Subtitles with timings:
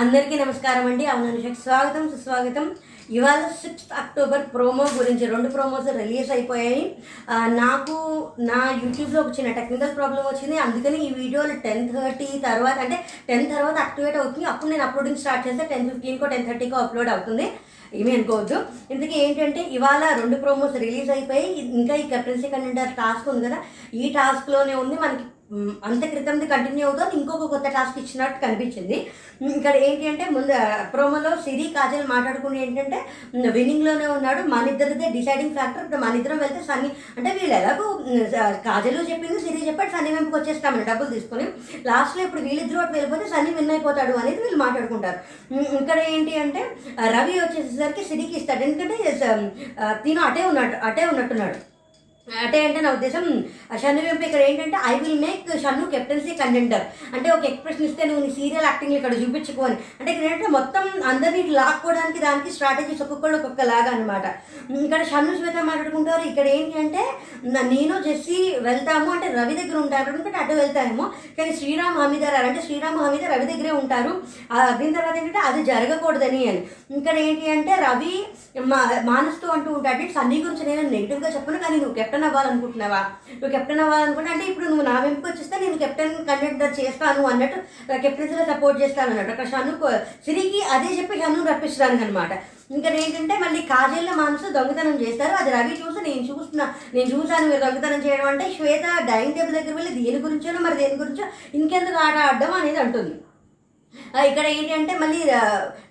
[0.00, 1.04] అందరికీ నమస్కారం అండి.
[1.12, 2.66] అవుననుషకు స్వాగతం సుస్వాగతం.
[3.16, 6.82] ఇవాళ సిక్స్త్ అక్టోబర్ ప్రోమో గురించి రెండు ప్రోమోస్ రిలీజ్ అయిపోయాయి.
[7.60, 7.96] నాకు
[8.50, 10.56] నా యూట్యూబ్లో ఒక చిన్న టెక్నికల్ ప్రాబ్లం వచ్చింది.
[10.64, 12.98] అందుకని ఈ వీడియోలు టెన్ థర్టీ తర్వాత అంటే
[13.30, 14.46] టెన్ తర్వాత యాక్టివేట్ అవుతుంది.
[14.52, 17.48] అప్పుడు నేను అప్లోడింగ్ స్టార్ట్ చేస్తే టెన్ ఫిఫ్టీన్కో టెన్ థర్టీకో అప్లోడ్ అవుతుంది.
[18.00, 18.60] ఏమీ అనుకోవద్దు.
[18.96, 21.48] ఇందుకే ఏంటంటే ఇవాళ రెండు ప్రోమోస్ రిలీజ్ అయిపోయి
[21.80, 23.58] ఇంకా ఈ కెప్టెన్సీ కంటెంటర్ టాస్క్ ఉంది కదా.
[24.02, 24.98] ఈ టాస్క్లోనే ఉంది.
[25.06, 25.26] మనకి
[25.88, 28.96] అంత క్రితంది కంటిన్యూ అవుతుంది ఇంకొక కొత్త టాస్క్ ఇచ్చినట్టు కనిపించింది.
[29.58, 30.54] ఇక్కడ ఏంటి అంటే ముందు
[30.94, 32.98] ప్రోమోలో సిరి కాజల్ మాట్లాడుకుని ఏంటంటే
[33.56, 34.40] విన్నింగ్లోనే ఉన్నాడు.
[34.54, 37.86] మన ఇద్దరిదే డిసైడింగ్ ఫ్యాక్టర్ ఇప్పుడు మన ఇద్దరం వెళ్తే సన్నీ అంటే వీళ్ళు ఎలాగో
[38.66, 41.46] కాజలు కాజల్ చెప్పింది సిరి చెప్పాడు సన్నీ వెంపుకి వచ్చేస్తామని డబ్బులు తీసుకొని.
[41.88, 45.18] లాస్ట్లో ఇప్పుడు వీళ్ళిద్దరు అటు వెళ్ళిపోతే సన్నీ విన్ అయిపోతాడు అనేది వీళ్ళు మాట్లాడుకుంటారు.
[45.80, 46.62] ఇక్కడ ఏంటి అంటే
[47.16, 48.62] రవి వచ్చేసరికి సిరికి ఇస్తాడు.
[48.68, 48.96] ఎందుకంటే
[50.04, 51.58] తిను అటే ఉన్నట్టు అటే ఉన్నట్టున్నాడు.
[52.28, 53.44] అంటే అంటే నా ఉద్దేశం
[53.76, 56.82] షన్ను వెంపు ఇక్కడ ఏంటంటే I will make Shannu captaincy contender
[57.14, 61.50] అంటే ఒక ఎక్స్ప్రెషన్ ఇస్తే నువ్వు నీ సీరియల్ యాక్టింగ్ ఇక్కడ చూపించుకోని అంటే ఇక్కడ ఏంటంటే మొత్తం అందరినీ
[61.50, 64.26] లాక్కోవడానికి దానికి స్ట్రాటజీస్ ఒక్కొక్కళ్ళు ఒక్కొక్క లాగా అనమాట
[64.84, 66.28] ఇక్కడ షన్ను శ్వేత మాట్లాడుకుంటారు.
[66.28, 67.02] ఇక్కడ ఏంటి అంటే
[67.62, 69.10] నేను జెస్సి వెళ్తాము.
[69.10, 71.12] అంటే రవి దగ్గర ఉంటారు అనుకుంటే అటు వెళ్తానేమో.
[71.38, 74.22] కానీ శ్రీరామ్ హమీదర్ అంటే శ్రీరామ్ హమీదర్ రవి దగ్గరే ఉంటారు.
[74.52, 76.66] ఆ, దీని తర్వాత ఏంటంటే అది జరగకూడదని అని.
[76.96, 78.26] ఇక్కడ ఏంటి అంటే రవి
[78.60, 79.98] మా మానస్తూ అంటూ ఉంటాడు.
[80.12, 83.00] సన్నీ గురించి నేను నెగిటివ్గా చెప్పను కానీ నువ్వు కెప్టెన్ అవ్వాలనుకుంటున్నావా?
[83.30, 87.58] నువ్వు కెప్టెన్ అవ్వాలనుకుంటే అంటే ఇప్పుడు నువ్వు నా వెంపుకి వచ్చేస్తే నేను కెప్టెన్ కండక్టర్ చేస్తాను అన్నట్టు
[88.04, 89.32] కెప్టెన్సీలో సపోర్ట్ చేస్తాను అన్నట్టు.
[89.34, 89.74] అక్కడ షను
[90.26, 92.32] సిరికి అదే చెప్పి షను రప్పిస్తాను అనమాట
[92.76, 95.34] ఇంకా ఏంటంటే మళ్ళీ కాజేళ్ళ మనసు దొంగతనం చేస్తారు.
[95.40, 99.74] అది రవి చూసి నేను చూస్తున్నా నేను చూశాను మీరు దొంగతనం చేయడం అంటే శ్వేత డైనింగ్ టేబుల్ దగ్గర
[99.78, 101.24] వెళ్ళి దేని గురించో మరి దేని గురించో
[101.60, 103.14] ఇంకెందుకు ఆట ఆడడం అనేది అంటుంది.
[104.26, 105.20] ఇక్కడ ఏంటి అంటే మళ్ళీ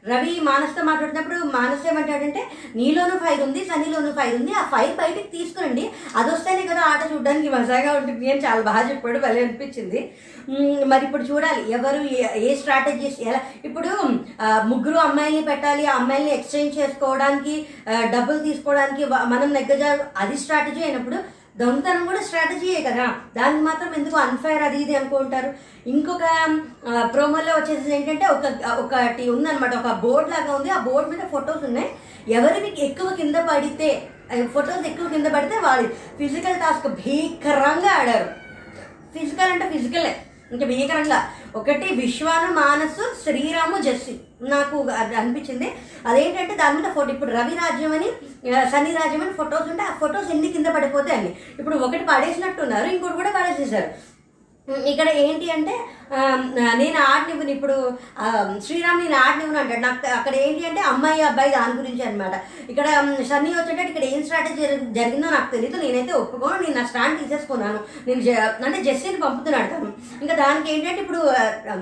[0.07, 2.41] రవి మానస్తో మాట్లాడినప్పుడు మానస్ ఏమంటాడంటే
[2.75, 5.83] నీలోనూ ఫైర్ ఉంది సన్నీలోనూ ఫైర్ ఉంది ఆ ఫైర్ బయటికి తీసుకురండి.
[6.15, 8.31] అది వస్తేనే కదా ఆట చూడడానికి మజాగా ఉంటుంది.
[8.31, 10.01] అని చాలా బాగా చెప్పాడు భలే అనిపించింది.
[10.85, 13.89] మరి ఇప్పుడు చూడాలి ఎవరు ఏ- ఏ స్ట్రాటజీస్ ఎలా ఇప్పుడు
[14.63, 17.55] ముగ్గురు అమ్మాయిల్ని పెట్టాలి ఆ అమ్మాయిల్ని ఎక్స్చేంజ్ చేసుకోవడానికి
[18.13, 19.83] డబ్బులు తీసుకోవడానికి మనం నెగ్గజ
[20.17, 21.17] అది స్ట్రాటజీ అయినప్పుడు
[21.59, 23.05] దొంగతనం కూడా స్ట్రాటజీయే కదా?
[23.37, 25.53] దానికి మాత్రం ఎందుకు అన్ఫైర్ అది ఇది అనుకుంటారు?
[25.89, 26.25] ఇంకొక
[27.13, 28.45] ప్రోమోలో వచ్చేసి ఏంటంటే ఒక
[28.79, 30.69] ఒకటి ఉందనమాట ఒక బోర్డ్ లాగా ఉంది.
[30.69, 31.89] ఆ బోర్డు మీద ఫొటోస్ ఉన్నాయి.
[32.29, 33.89] ఎవరికి ఎక్కువ కింద పడితే
[34.53, 35.87] ఫొటోస్ ఎక్కువ కింద పడితే వాళ్ళు
[36.17, 38.29] ఫిజికల్ టాస్క్ భీకరంగా ఆడారు.
[39.17, 40.15] ఫిజికల్ అంటే ఫిజికలే
[40.51, 41.19] ఇంకా భీకరంగా.
[41.55, 45.67] ఒకటి విశ్వాను మానసు శ్రీరాము జస్సి నాకు అది అనిపించింది.
[46.05, 48.09] అదేంటంటే దాని మీద ఫోటో ఇప్పుడు రవి రాజ్యం అని
[48.55, 51.31] ఆ, రాజ్యం అని ఫొటోస్ ఉంటే ఆ ఫొటోస్ ఎన్ని కింద పడిపోతాయి అన్ని.
[51.59, 53.87] ఇప్పుడు ఒకటి పడేసినట్టున్నారు ఇంకోటి కూడా పడేసేసారు.
[54.91, 55.75] ఇక్కడ ఏంటి అంటే
[56.79, 57.75] నేను ఆడనివ్వను ఇప్పుడు
[58.65, 59.81] శ్రీరామ్ నేను ఆడనివ్వను అంటాడు.
[59.85, 62.35] నాకు అక్కడ ఏంటి అంటే అమ్మాయి అబ్బాయి దాని గురించి అనమాట
[62.71, 64.61] ఇక్కడ ఉమ్, సన్నీ వచ్చేటట్టు ఇక్కడ ఏం స్ట్రాటజీ
[64.97, 66.59] జరిగిందో నాకు తెలియదు నేనైతే ఒప్పుకోను.
[66.63, 67.79] నేను నా స్టాండ్ తీసేసుకున్నాను.
[68.07, 68.21] నేను
[68.67, 69.89] అంటే జస్టిని పంపుతున్నాడు తను.
[70.23, 71.21] ఇంకా దానికి ఏంటంటే ఇప్పుడు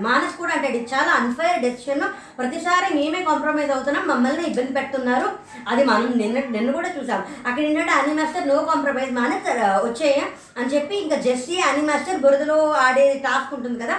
[0.08, 2.06] మానస్ కూడా అంటాడు ఇది చాలా అన్ఫైర్ డెసిషన్
[2.40, 4.06] ప్రతిసారి మేమే కాంప్రమైజ్ అవుతున్నాం.
[4.14, 5.30] మమ్మల్ని ఇబ్బంది పెడుతున్నారు.
[5.74, 7.22] అది మనం నిన్న నిన్న కూడా చూసాం.
[7.48, 9.48] అక్కడ ఏంటంటే అని మాస్టర్ నో కాంప్రమైజ్ మానస్
[9.88, 10.20] వచ్చేయ
[10.60, 13.98] అని చెప్పి ఇంకా జెస్సీ అని మాస్టర్ బురదలో ఆడే టాస్క్ ఉంటుంది కదా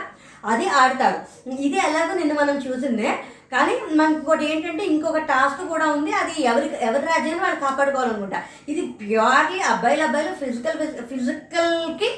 [0.53, 1.19] అది ఆడతారు
[1.67, 3.11] ఇది ఎలాగో నిన్న మనం చూసిందే.
[3.53, 8.39] కానీ మనకి ఇంకోటి ఏంటంటే ఇంకొక టాస్క్ కూడా ఉంది అది ఎవరి ఎవరి రాజ్యాన్ని వాళ్ళు కాపాడుకోవాలనుకుంటా.
[8.69, 10.79] ఇది ప్యూర్లీ అబ్బాయిలు అబ్బాయిలు ఫిజికల్
[11.11, 12.11] ఫిజికల్కి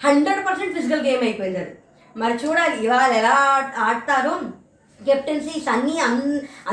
[0.00, 1.74] హండ్రెడ్ పర్సెంట్ ఫిజికల్ గేమ్ అయిపోయింది అది.
[2.16, 3.34] మరి చూడాలి ఇవాళ ఎలా
[3.86, 4.34] ఆడతారో?
[5.00, 6.20] కెప్టెన్సీ సన్నీ అన్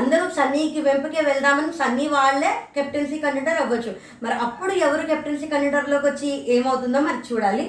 [0.00, 3.92] అందరూ సన్నీకి వెంపకే వెళ్దామని సన్నీ వాళ్ళే కెప్టెన్సీ కండక్టర్ అవ్వచ్చు.
[4.22, 7.66] మరి అప్పుడు ఎవరు కెప్టెన్సీ కండక్టర్లోకి వచ్చి ఏమవుతుందో మరి చూడాలి.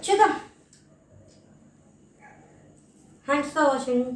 [0.00, 0.32] చూద్దాం
[3.26, 4.08] థ్యాంక్స్ ఫర్ వాచింగ్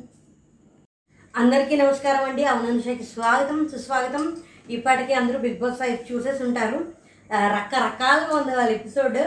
[1.34, 2.44] అందరికీ నమస్కారం అండి.
[2.52, 4.24] అవునంశకి స్వాగతం సుస్వాగతం.
[4.76, 6.78] ఇప్పటికీ అందరూ బిగ్ బాస్ ఫైవ్ చూసేసి ఉంటారు.
[7.54, 9.18] రకరకాలుగా ఉంది వాళ్ళ ఎపిసోడ్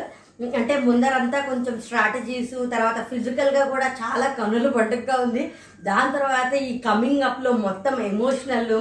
[0.60, 5.44] అంటే ముందరంతా కొంచెం స్ట్రాటజీస్ తర్వాత ఫిజికల్గా కూడా చాలా కనులు పండుగగా ఉంది.
[5.90, 8.74] దాని తర్వాత ఈ కమింగ్ అప్లో మొత్తం ఎమోషనల్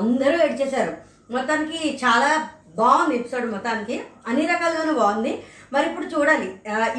[0.00, 0.94] అందరూ ఏడ్చేశారు.
[1.34, 2.30] మొత్తానికి చాలా
[2.78, 3.96] బాగుంది ఎపిసోడ్ మొత్తానికి.
[4.28, 5.32] అన్ని రకాలుగానూ బాగుంది.
[5.72, 6.48] మరి ఇప్పుడు చూడాలి.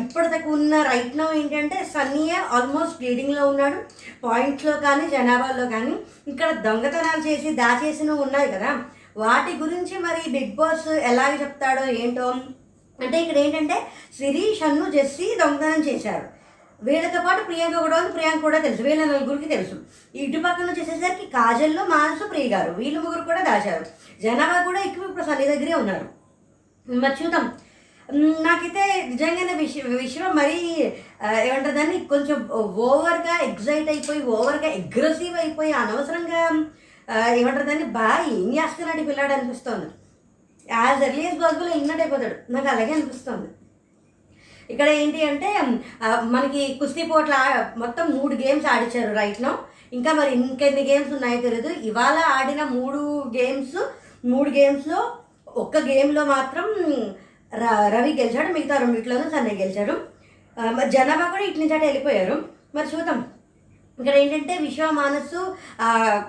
[0.02, 3.78] ఇప్పటిదాకా ఉన్న రైట్ నౌ ఏంటంటే సన్నీయే ఆల్మోస్ట్ లీడింగ్లో ఉన్నాడు.
[4.26, 5.94] పాయింట్స్లో కానీ జనాభాలో కానీ
[6.28, 8.72] ఇక్కడ దొంగతనాలు చేసి దాచేసినవి ఉన్నాయి కదా.
[9.18, 12.28] వాటి గురించి మరి బిగ్ బాస్ ఎలాగ చెప్తాడో ఏంటో?
[13.04, 13.78] అంటే ఇక్కడ ఏంటంటే
[14.18, 16.28] శిరీష్ అన్ను జెస్సీ దొంగతనం చేశారు.
[16.88, 18.12] వీళ్ళతో పాటు ప్రియాంక కూడా ఉంది.
[18.18, 18.82] ప్రియాంక కూడా తెలుసు.
[18.82, 19.76] వీళ్ళ నలుగురికి తెలుసు.
[20.16, 23.86] ఇటు పక్కన వచ్చేసేసరికి కాజల్లో మానసు ప్రియ గారు వీళ్ళు ముగ్గురు కూడా దాచారు.
[24.24, 26.08] జనాభా కూడా ఎక్కువ ఇప్పుడు సన్ని దగ్గరే ఉన్నారు.
[26.88, 27.46] మరి చూద్దాం.
[28.46, 30.60] నాకైతే నిజంగానే విష విశ్వం మరీ
[31.48, 31.98] ఏమంటారు దాన్ని?
[32.14, 32.38] కొంచెం
[32.86, 36.42] ఓవర్గా ఎగ్జైట్ అయిపోయి ఓవర్గా అగ్రెసివ్ అయిపోయి అనవసరంగా
[37.42, 37.86] ఏమంటారు దాన్ని?
[38.00, 39.88] బాగా ఏం చేస్తున్నాడు పిల్లాడు అనిపిస్తుంది.
[40.70, 42.36] యాజ్ ఎర్లీ యాజ్ పాసిబుల్ ఇన్నట్టు అయిపోతాడు.
[42.56, 43.50] నాకు అలాగే అనిపిస్తోంది.
[44.70, 45.50] ఇక్కడ ఏంటి అంటే
[46.24, 47.36] మనకి కుస్తీ పోట్ల
[47.78, 49.58] మొత్తం మూడు గేమ్స్ ఆడిచ్చారు రైట్ నో
[49.94, 53.02] ఇంకా మరి ఇంకెన్ని గేమ్స్ ఉన్నాయో తెలియదు ఇవాళ ఆడిన మూడు
[53.38, 53.78] గేమ్స్
[54.26, 55.00] మూడు గేమ్స్లో
[55.56, 56.66] ఒక్క గేమ్లో మాత్రం
[57.54, 59.94] ర- రవి గెలిచాడు మిగతా రెండిట్లోనూ సన్నయ్య గెలిచాడు.
[60.58, 62.36] మరి జనాభా కూడా ఇటు నుంచి అటు వెళ్ళిపోయారు.
[62.76, 63.20] మరి చూద్దాం.
[64.00, 65.40] ఇక్కడ ఏంటంటే విశ్వ మానస్సు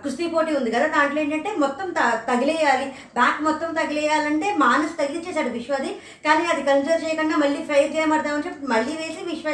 [0.03, 2.87] కుస్తీ పోటీ ఉంది కదా దాంట్లో ఏంటంటే మొత్తం త- తగిలేయాలి.
[3.15, 5.91] బ్యాక్ మొత్తం తగిలేయాలంటే మానసు తగిలిచ్చేసాడు విశ్వది.
[6.27, 9.49] కానీ అది కన్సిడర్ చేయకుండా మళ్ళీ ఫ్రై చేయమడదామని చెప్పి మళ్ళీ వేసి విశ్వ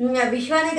[0.00, 0.70] ఉమ్, విశ్వానే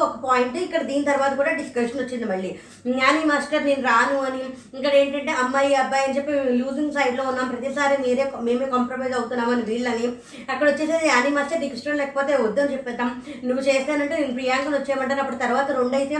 [0.00, 2.50] ఒక పాయింట్ ఇక్కడ దీని తర్వాత కూడా డిస్కషన్ వచ్చింది మళ్ళీ.
[2.92, 4.40] నాని మాస్టర్ నేను రాను అని
[4.78, 7.48] ఇక్కడ ఏంటంటే అమ్మాయి అబ్బాయి అని చెప్పి లూజింగ్ సైడ్లో ఉన్నాం.
[7.48, 10.06] ప్రతిసారి మీరే మేమే కాంప్రమైజ్ అవుతున్నామని వీళ్ళని.
[10.50, 13.10] అక్కడ వచ్చేసేది యానీ మాస్టర్ నీకు ఇష్టం లేకపోతే వద్దని చెప్పేద్దాం.
[13.44, 15.20] నువ్వు చేస్తానంటే నేను ప్రియాంకను వచ్చేయమంటాను.
[15.20, 16.18] అప్పుడు తర్వాత రెండు అయితే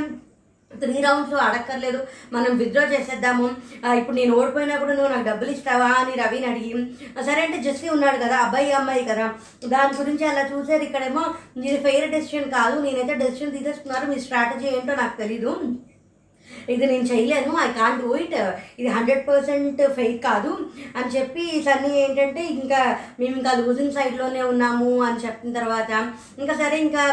[0.70, 1.98] త్రీ రౌండ్స్ అడక్కర్లేదు
[2.34, 3.46] మనం విత్డ్రా చేసేద్దాము.
[4.00, 6.70] ఇప్పుడు నేను ఓడిపోయినా కూడా నువ్వు నాకు డబ్బులు ఇస్తావా అని రవిని అడిగి
[7.28, 9.26] సరే అంటే జస్సీ ఉన్నాడు కదా అబ్బాయి అమ్మాయి కదా.
[9.74, 11.24] దాని గురించి అలా చూసారు ఇక్కడేమో
[11.68, 15.52] ఇది ఫెయిర్ డెసిషన్ కాదు నేనైతే డెసిషన్ తీసేసుకున్నారు మీ స్ట్రాటజీ ఏంటో నాకు తెలీదు.
[16.74, 18.36] ఇది నేను చేయలేను ఐ కాంట్ డూ ఇట్
[18.80, 20.52] ఇది హండ్రెడ్ పర్సెంట్ ఫెయిక్ కాదు.
[20.98, 22.80] అని చెప్పి సన్నీ ఏంటంటే ఇంకా
[23.20, 25.90] మేము ఇంకా లూజింగ్ సైడ్లోనే ఉన్నాము అని చెప్పిన తర్వాత
[26.42, 27.04] ఇంకా సరే ఇంకా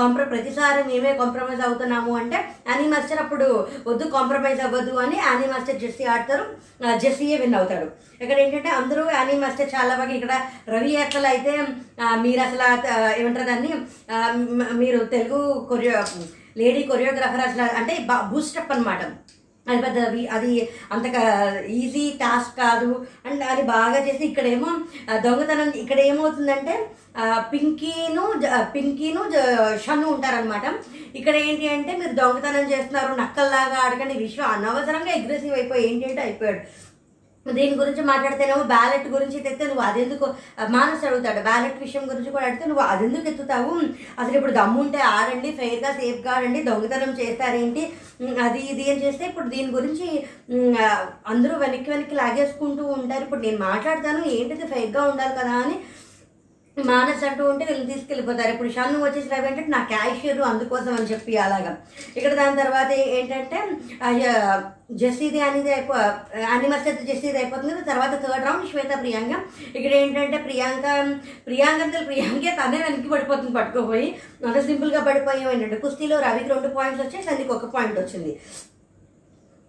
[0.00, 2.38] కాంప్ర ప్రతిసారి మేమే కాంప్రమైజ్ అవుతున్నాము అంటే
[2.70, 3.48] యానీ మాస్టర్ అప్పుడు
[3.88, 6.44] వద్దు కాంప్రమైజ్ అవ్వద్దు అని యానీ మాస్టర్ జెస్సీ ఆడతారు.
[7.02, 7.86] జెస్సీయే విన్ అవుతాడు.
[8.22, 10.34] ఇక్కడ ఏంటంటే అందరూ యానీ మాస్టర్ చాలా బాగా ఇక్కడ
[10.74, 11.52] రవి అసలు అయితే
[12.24, 12.64] మీరు అసలు
[13.20, 13.72] ఏమంటారు దాన్ని?
[14.82, 15.94] మీరు తెలుగు కొరియో
[16.58, 17.94] లేడీ కొరియోగ్రాఫర్ అసలు అంటే
[18.30, 19.02] బూస్టప్ అనమాట
[19.66, 19.98] అది పెద్ద
[20.30, 20.52] అది
[20.92, 21.06] అంత
[21.78, 22.90] ఈజీ టాస్క్ కాదు.
[23.26, 24.70] అండ్ అది బాగా చేసి ఇక్కడేమో
[25.24, 26.74] దొంగతనం ఇక్కడ ఏమవుతుందంటే
[27.52, 29.22] పింకీను జ- పింకీను
[29.84, 30.66] షన్ను ఉంటారనమాట
[31.14, 36.60] ఇక్కడ ఏంటి అంటే మీరు దొంగతనం చేస్తున్నారు నక్కల్లాగా ఆడకండి విశ్వ అనవసరంగా అగ్రెసివ్ అయిపోయి ఏంటి అంటే అయిపోయాడు.
[37.58, 40.26] దీని గురించి మాట్లాడితేనేమో బ్యాలెట్ గురించి తెస్తే నువ్వు అదెందుకు
[40.76, 41.40] మానస్ అడుగుతాడు.
[41.48, 43.74] బ్యాలెట్ విషయం గురించి కూడా అడిగితే నువ్వు అదెందుకు ఎత్తుతావు?
[44.20, 47.84] అసలు ఇప్పుడు దమ్ముంటే ఆడండి ఫెయిర్గా సేఫ్గా ఆడండి దొంగతనం చేస్తారేంటి?
[48.46, 50.06] అది ఇది అని చేస్తే ఇప్పుడు దీని గురించి
[51.32, 53.22] అందరూ వెనక్కి వెనక్కి లాగేసుకుంటూ ఉంటారు.
[53.26, 55.76] ఇప్పుడు నేను మాట్లాడతాను ఏంటిది ఫెయిర్గా ఉండాలి కదా అని
[56.84, 58.50] మానస్ అంటూ ఉంటే వీళ్ళు తీసుకెళ్ళిపోతారు.
[58.50, 61.72] ఇప్పుడు షన్ను వచ్చేసి రవి ఏంటంటే నా క్యాషియర్ అందుకోసం అని చెప్పి అలాగా.
[62.16, 63.58] ఇక్కడ దాని తర్వాత ఏంటంటే
[64.02, 64.10] ఆ,
[64.92, 65.94] జెస్సీది అనేది అయిపో
[66.54, 67.84] అనిమస్ అయితే జెస్సీది అయిపోతుంది.
[67.84, 69.34] తర్వాత థర్డ్ రౌండ్ శ్వేత ప్రియాంక.
[69.76, 70.86] ఇక్కడ ఏంటంటే ప్రియాంక
[71.46, 74.08] ప్రియాంక అంటే ప్రియాంకే తనే వెనక్కి పడిపోతుంది పట్టుకోపోయి.
[74.46, 78.34] అంత సింపుల్గా పడిపోయాం ఏంటంటే కుస్తీలో రవికి రెండు పాయింట్స్ వచ్చాయి సన్నికి ఒక పాయింట్ వచ్చింది.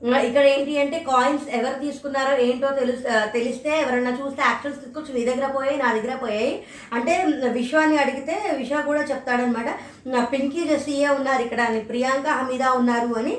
[0.02, 2.94] ఇక్కడ ఏంటి అంటే కాయిన్స్ ఎవరు తీసుకున్నారో ఏంటో తెలు
[3.34, 6.54] తెలిస్తే ఎవరన్నా చూస్తే యాక్షన్స్ తీసుకొచ్చి మీ దగ్గర పోయాయి నా దగ్గర పోయాయి.
[6.94, 7.14] అంటే
[7.58, 9.70] విశ్వాన్ని అడిగితే విశ్వ కూడా చెప్తాడనమాట.
[10.14, 13.34] నా పింకీ జెస్సీయే ఉన్నారు ఇక్కడ అని ప్రియాంక హమీదా ఉన్నారు అని.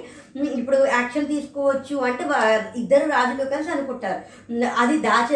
[0.58, 2.24] ఇప్పుడు యాక్షన్ తీసుకోవచ్చు అంటే
[2.80, 4.20] ఇద్దరు రాజులు కలిసి అనుకుంటారు.
[4.82, 5.28] అది దాచ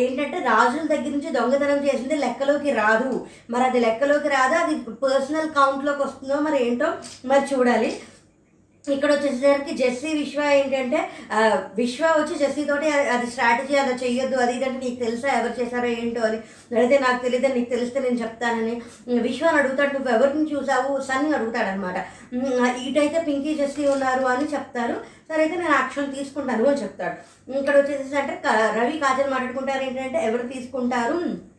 [0.00, 3.10] ఏంటంటే రాజుల దగ్గర నుంచి దొంగతనం చేసింది లెక్కలోకి రాదు.
[3.50, 4.56] మరి అది లెక్కలోకి రాదు?
[4.62, 6.90] అది పర్సనల్ కౌంట్లోకి వస్తుందో మరి ఏంటో
[7.32, 7.92] మరి చూడాలి.
[8.88, 11.10] ఇక్కడ వచ్చేసరికి జెస్సీ విశ్వ ఏంటంటే
[11.74, 15.86] విశ్వ వచ్చి జెస్సీ తోటి అది- అది స్ట్రాటజీ అలా చెయ్యొద్దు అది ఇదంటే నీకు తెలుసా ఎవరు చేశారో
[15.86, 16.36] ఏంటో అని.
[16.76, 18.82] అడిగితే నాకు తెలియదు నీకు తెలిస్తే నేను చెప్తానని.
[19.08, 21.00] ఉమ్, అడుగుతాడు నువ్వు ఎవరిని చూసావు?
[21.00, 21.98] సన్ని అడుగుతాడనమాట.
[22.34, 24.94] ఉమ్, ఇటైతే పింకీ జెస్సీ ఉన్నారు అని చెప్తారు.
[25.28, 27.16] సరే అయితే నేను యాక్షన్ తీసుకుంటాను అని చెప్తాడు.
[27.58, 28.42] ఇక్కడ వచ్చేసి అంటే
[28.80, 31.49] రవి కాజల్ మాట్లాడుకుంటారు ఏంటంటే ఎవరు తీసుకుంటారు?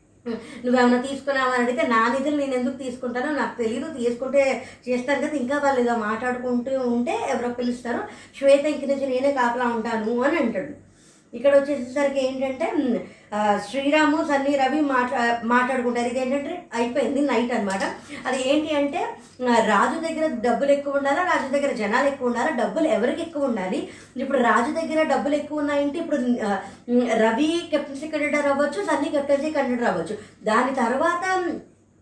[0.66, 4.44] నువ్వేమైనా తీసుకున్నావని అడిగితే నా నిధులు నేను ఎందుకు తీసుకుంటానో నాకు తెలియదు తీసుకుంటే
[4.88, 8.02] చేస్తాను కదా ఇంకా వాళ్ళు ఇలా మాట్లాడుకుంటూ ఉంటే ఎవరో పిలుస్తారు.
[8.40, 10.74] శ్వేత ఇంక నుంచి నేనే కాపలా ఉంటాను అని అంటాడు.
[11.34, 12.74] ఇక్కడ వచ్చేసరికి ఏంటంటే
[13.70, 16.08] శ్రీరాము సన్నీ రవి మాట్లా మాట్లాడుకుంటారు.
[16.08, 17.84] ఇది ఏంటంటే అయిపోయింది నైట్ అనమాట
[18.28, 19.10] అది ఏంటి అంటే
[19.66, 22.50] రాజు దగ్గర డబ్బులు ఎక్కువ ఉండాలా రాజు దగ్గర జనాలు ఎక్కువ ఉండాలా?
[22.50, 23.90] డబ్బులు ఎవరికి ఎక్కువ ఉండాలి?
[24.18, 26.18] ఇప్పుడు రాజు దగ్గర డబ్బులు ఎక్కువ ఉన్నాయంటే ఇప్పుడు
[27.14, 30.18] రవి కెప్టెన్సీ కండక్టర్ అవ్వచ్చు సన్నీ కెప్టెన్సీ కండక్టర్ అవ్వచ్చు.
[30.44, 31.52] దాని తర్వాత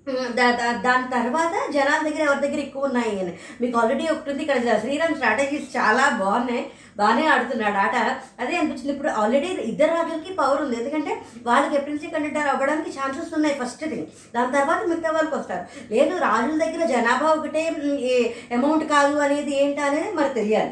[0.09, 3.33] దా- దా- దాని తర్వాత జనాల దగ్గర ఎవరి దగ్గర ఎక్కువ ఉన్నాయి అని.
[3.62, 4.43] మీకు ఆల్రెడీ ఒకటి ఉంది.
[4.43, 6.65] ఇక్కడ శ్రీరామ్ స్ట్రాటజీస్ చాలా బాగున్నాయి.
[7.01, 7.77] బాగానే ఆడుతున్నాడు.
[7.85, 7.95] ఆట
[8.41, 8.91] అదే అనిపించింది.
[8.95, 10.77] ఇప్పుడు ఆల్రెడీ ఇద్దరు రాజులకి పవర్ ఉంది.
[10.81, 11.11] ఎందుకంటే
[11.47, 15.65] వాళ్ళు కెప్టెన్సీ కండక్టర్ అవ్వడానికి ఛాన్సెస్ ఉన్నాయి ఫస్ట్ థింగ్ దాని తర్వాత మిగతా వాళ్ళకి వస్తారు.
[15.95, 17.63] లేదు రాజుల దగ్గర జనాభా ఒకటే
[18.59, 20.71] అమౌంట్ కాదు అనేది ఏంటి అనేది మరి తెలియాలి.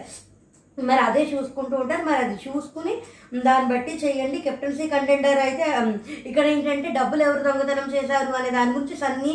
[0.78, 2.04] మరి అదే చూసుకుంటూ ఉంటారు.
[2.06, 2.94] మరి అది చూసుకుని
[3.44, 4.40] దాన్ని బట్టి చేయండి.
[4.40, 5.66] కెప్టెన్సీ కంటెండర్ అయితే
[6.26, 9.34] ఇక్కడ ఏంటంటే డబ్బులు ఎవరు దొంగతనం చేశారు అనే దాని గురించి సన్నీ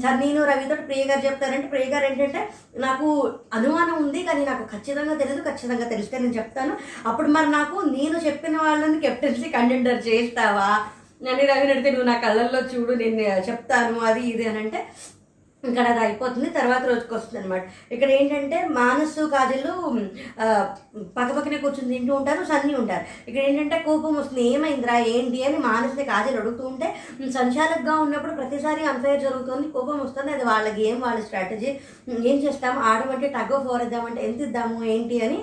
[0.00, 3.08] సన్నీను రవితో ప్రియ గారు చెప్తారంటే ప్రియ గారు ఏంటంటే నాకు
[3.52, 6.76] అనుమానం ఉంది కానీ నాకు ఖచ్చితంగా తెలియదు ఖచ్చితంగా తెలిస్తే నేను చెప్తాను.
[7.06, 10.68] అప్పుడు మరి నాకు నేను చెప్పిన వాళ్ళని కెప్టెన్సీ కంటెండర్ చేస్తావా?
[11.20, 14.86] అని రవిని అడిగితే నువ్వు నా కళ్ళల్లో చూడు నేను చెప్తాను అది ఇది అని అంటే
[15.70, 19.72] ఇక్కడ అది అయిపోతుంది తర్వాత రోజుకి వస్తుంది అనమాట ఇక్కడ ఏంటంటే మానసు కాజలు
[21.16, 23.04] పక్కపక్కనే కూర్చుని తింటూ ఉంటారు సన్నీ ఉంటారు.
[23.28, 26.88] ఇక్కడ ఏంటంటే కోపం వస్తుంది ఏమైందిరా ఏంటి అని మానసుని కాజలు అడుగుతూ ఉంటే
[27.38, 31.72] సంచాలకుగా ఉన్నప్పుడు ప్రతిసారి అన్ఫైర్ జరుగుతుంది కోపం వస్తుంది అది వాళ్ళ గేమ్ వాళ్ళ స్ట్రాటజీ.
[32.30, 35.40] ఏం చేస్తాము ఆడమంటే టగ్ ఆఫ్ వార్ ఇద్దామంటే ఎంత ఇద్దాము ఏంటి అని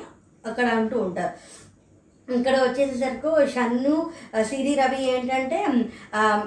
[0.49, 1.33] అక్కడ అంటూ ఉంటారు.
[2.39, 3.95] ఇక్కడ వచ్చేసేసరికి షన్ను
[4.49, 5.59] సిరి రవి ఏంటంటే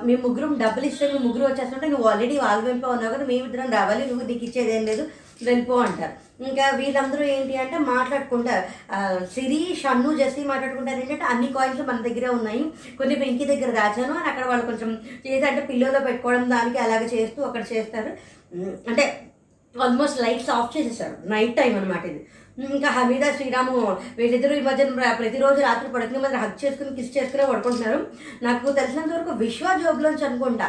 [0.07, 3.79] మీ ముగ్గురు డబ్బులు ఇస్తే మీ ముగ్గురు వచ్చేస్తుంటే నువ్వు ఆల్రెడీ వాళ్ళు వెళ్ళిపో ఉన్నావు కదా మేమిద్దరం ఇద్దరం
[3.79, 5.03] రావాలి నువ్వు నీకు ఇచ్చేది ఏం లేదు
[5.47, 6.14] వెళ్ళిపో అంటారు.
[6.49, 8.64] ఇంకా వీళ్ళందరూ ఏంటి అంటే మాట్లాడుకుంటారు.
[9.35, 11.00] సిరి షన్ను జెస్సీ మాట్లాడుకుంటారు.
[11.03, 12.62] ఏంటంటే అన్ని కాయిన్స్ మన దగ్గర ఉన్నాయి.
[12.99, 14.91] కొన్ని వెంకీ దగ్గర దాచాను అని అక్కడ వాళ్ళు కొంచెం
[15.26, 18.12] చేసి అంటే పిల్లోలో పెట్టుకోవడం దానికి అలాగే చేస్తూ అక్కడ చేస్తారు.
[18.91, 19.05] అంటే
[19.75, 21.17] ఆల్మోస్ట్ లైట్స్ ఆఫ్ చేసేసారు.
[21.35, 22.23] నైట్ టైం అనమాట ఇది.
[22.58, 28.06] ఇంకా హమీదా శ్రీరాము వీళ్ళిద్దరూ ఈ మధ్యన ప్రతిరోజు రాత్రి పడుకునే మధ్య హక్ చేసుకుని కిస్ చేసుకునే పడుకుంటున్నారు.
[28.42, 30.64] నాకు తెలిసినంత వరకు విశ్వ జోబులోంచి అనుకుంటా.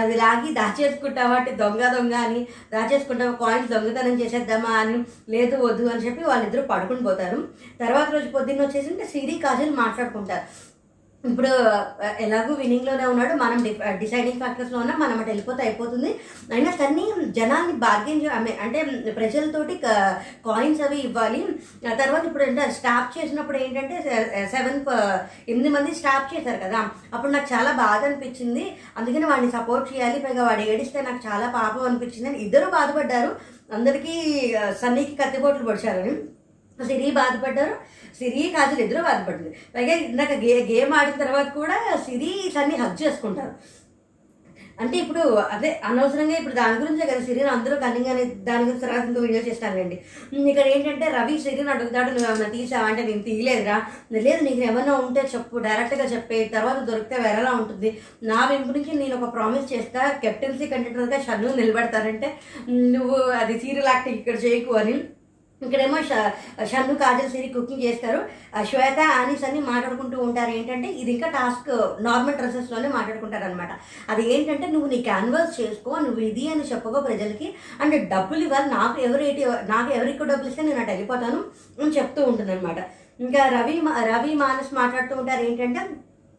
[0.00, 2.46] అది లాగి దాచేసుకుంటావా అంటే దొంగ దొంగ అని.
[2.72, 5.04] దాచేసుకుంటావా కాయిన్స్ దొంగతనం చేసేద్దామా అని.
[5.28, 7.48] లేదు వద్దు అని చెప్పి వాళ్ళిద్దరూ పడుకుని పోతారు.
[7.80, 10.71] తర్వాత రోజు పొద్దున్న వచ్చేసి అంటే సిరి కాజల్ మాట్లాడుకుంటారు.
[11.24, 11.48] ఇప్పుడు
[12.20, 13.34] ఎలాగో విన్నింగ్లోనే ఉన్నాడు.
[13.34, 13.62] మనం
[13.98, 16.20] డిసైడింగ్ ఫ్యాక్టర్స్లో ఉన్నా మనం అటు వెళ్ళిపోతే అయిపోతుంది.
[16.52, 18.26] అయినా కానీ జనాన్ని బార్గెన్
[18.60, 21.48] అంటే ప్రజలతోటి కాయిన్స్ అవి ఇవ్వాలి.
[21.92, 24.02] ఆ తర్వాత ఇప్పుడు అంటే స్టాప్ చేసినప్పుడు ఏంటంటే
[24.50, 24.80] సెవెన్
[25.48, 26.88] ఎనిమిది మంది స్టాప్ చేశారు కదా.
[27.14, 28.76] అప్పుడు నాకు చాలా బాధ అనిపించింది.
[28.96, 30.20] అందుకని వాడిని సపోర్ట్ చేయాలి.
[30.20, 32.28] పైగా వాడు ఏడిస్తే నాకు చాలా పాపం అనిపించింది.
[32.28, 33.36] అని ఇద్దరు బాధపడ్డారు.
[33.74, 34.14] అందరికీ
[34.82, 36.16] సన్నీకి కత్తిపోట్లు పొడిచారని.
[36.86, 37.74] సిరి బాధపడ్డారు.
[38.22, 43.54] సిరి కాజల్ ఇద్దరు బాధపడింది పైగా ఇందాక గే గేమ్ ఆడిన తర్వాత కూడా సిరి సన్ని హక్ చేసుకుంటారు.
[44.82, 45.22] అంటే ఇప్పుడు
[45.54, 49.42] అదే అనవసరంగా ఇప్పుడు దాని గురించే కదా సిరిని అందరూ కన్నింగ్ అనే దాని గురించి తర్వాత ఇంకో వీడియో
[49.48, 49.96] చేస్తానండి
[50.50, 52.86] ఇక్కడ ఏంటంటే రవి సిరిని అడుగుతాడు నువ్వు ఏమైనా తీసావా?
[52.90, 53.76] అంటే నేను తీయలేదురా.
[54.26, 57.90] లేదు నీకు ఏమైనా ఉంటే చెప్పు డైరెక్ట్గా చెప్పే తర్వాత దొరికితే వేరేలా ఉంటుంది.
[58.30, 62.30] నా వెంపు నుంచి నేను ఒక ప్రామిస్ చేస్తా కెప్టెన్సీ కంటెంటర్గా షన్ను నిలబెడతానంటే
[62.96, 64.96] నువ్వు అది సీరియల్ యాక్టింగ్ ఇక్కడ చేయకు అని
[65.64, 66.02] ఇక్కడేమో
[66.66, 68.24] షన్ను కాజల్ సిరి కుకింగ్ చేస్తారు.
[68.64, 70.50] శ్వేత ఆనీస్ అని మాట్లాడుకుంటూ ఉంటారు.
[70.50, 73.68] ఏంటంటే ఇది ఇంకా టాస్క్ నార్మల్ డ్రెస్సెస్లోనే మాట్లాడుకుంటారు అనమాట
[74.08, 77.54] అది ఏంటంటే నువ్వు నీ క్యాన్వాస్ చేసుకో నువ్వు ఇది అని చెప్పకో ప్రజలకి.
[77.80, 78.70] అండ్ డబ్బులు ఇవ్వాలి.
[78.70, 81.44] నాకు ఎవరు ఏంటి నాకు ఎవరికి డబ్బులు ఇస్తే నేను అటు వెళ్ళిపోతాను
[81.82, 82.76] అని చెప్తూ ఉంటుంది అనమాట
[83.20, 85.42] ఇంకా రవి మా- రవి మానస్ మాట్లాడుతూ ఉంటారు.
[85.42, 85.80] ఏంటంటే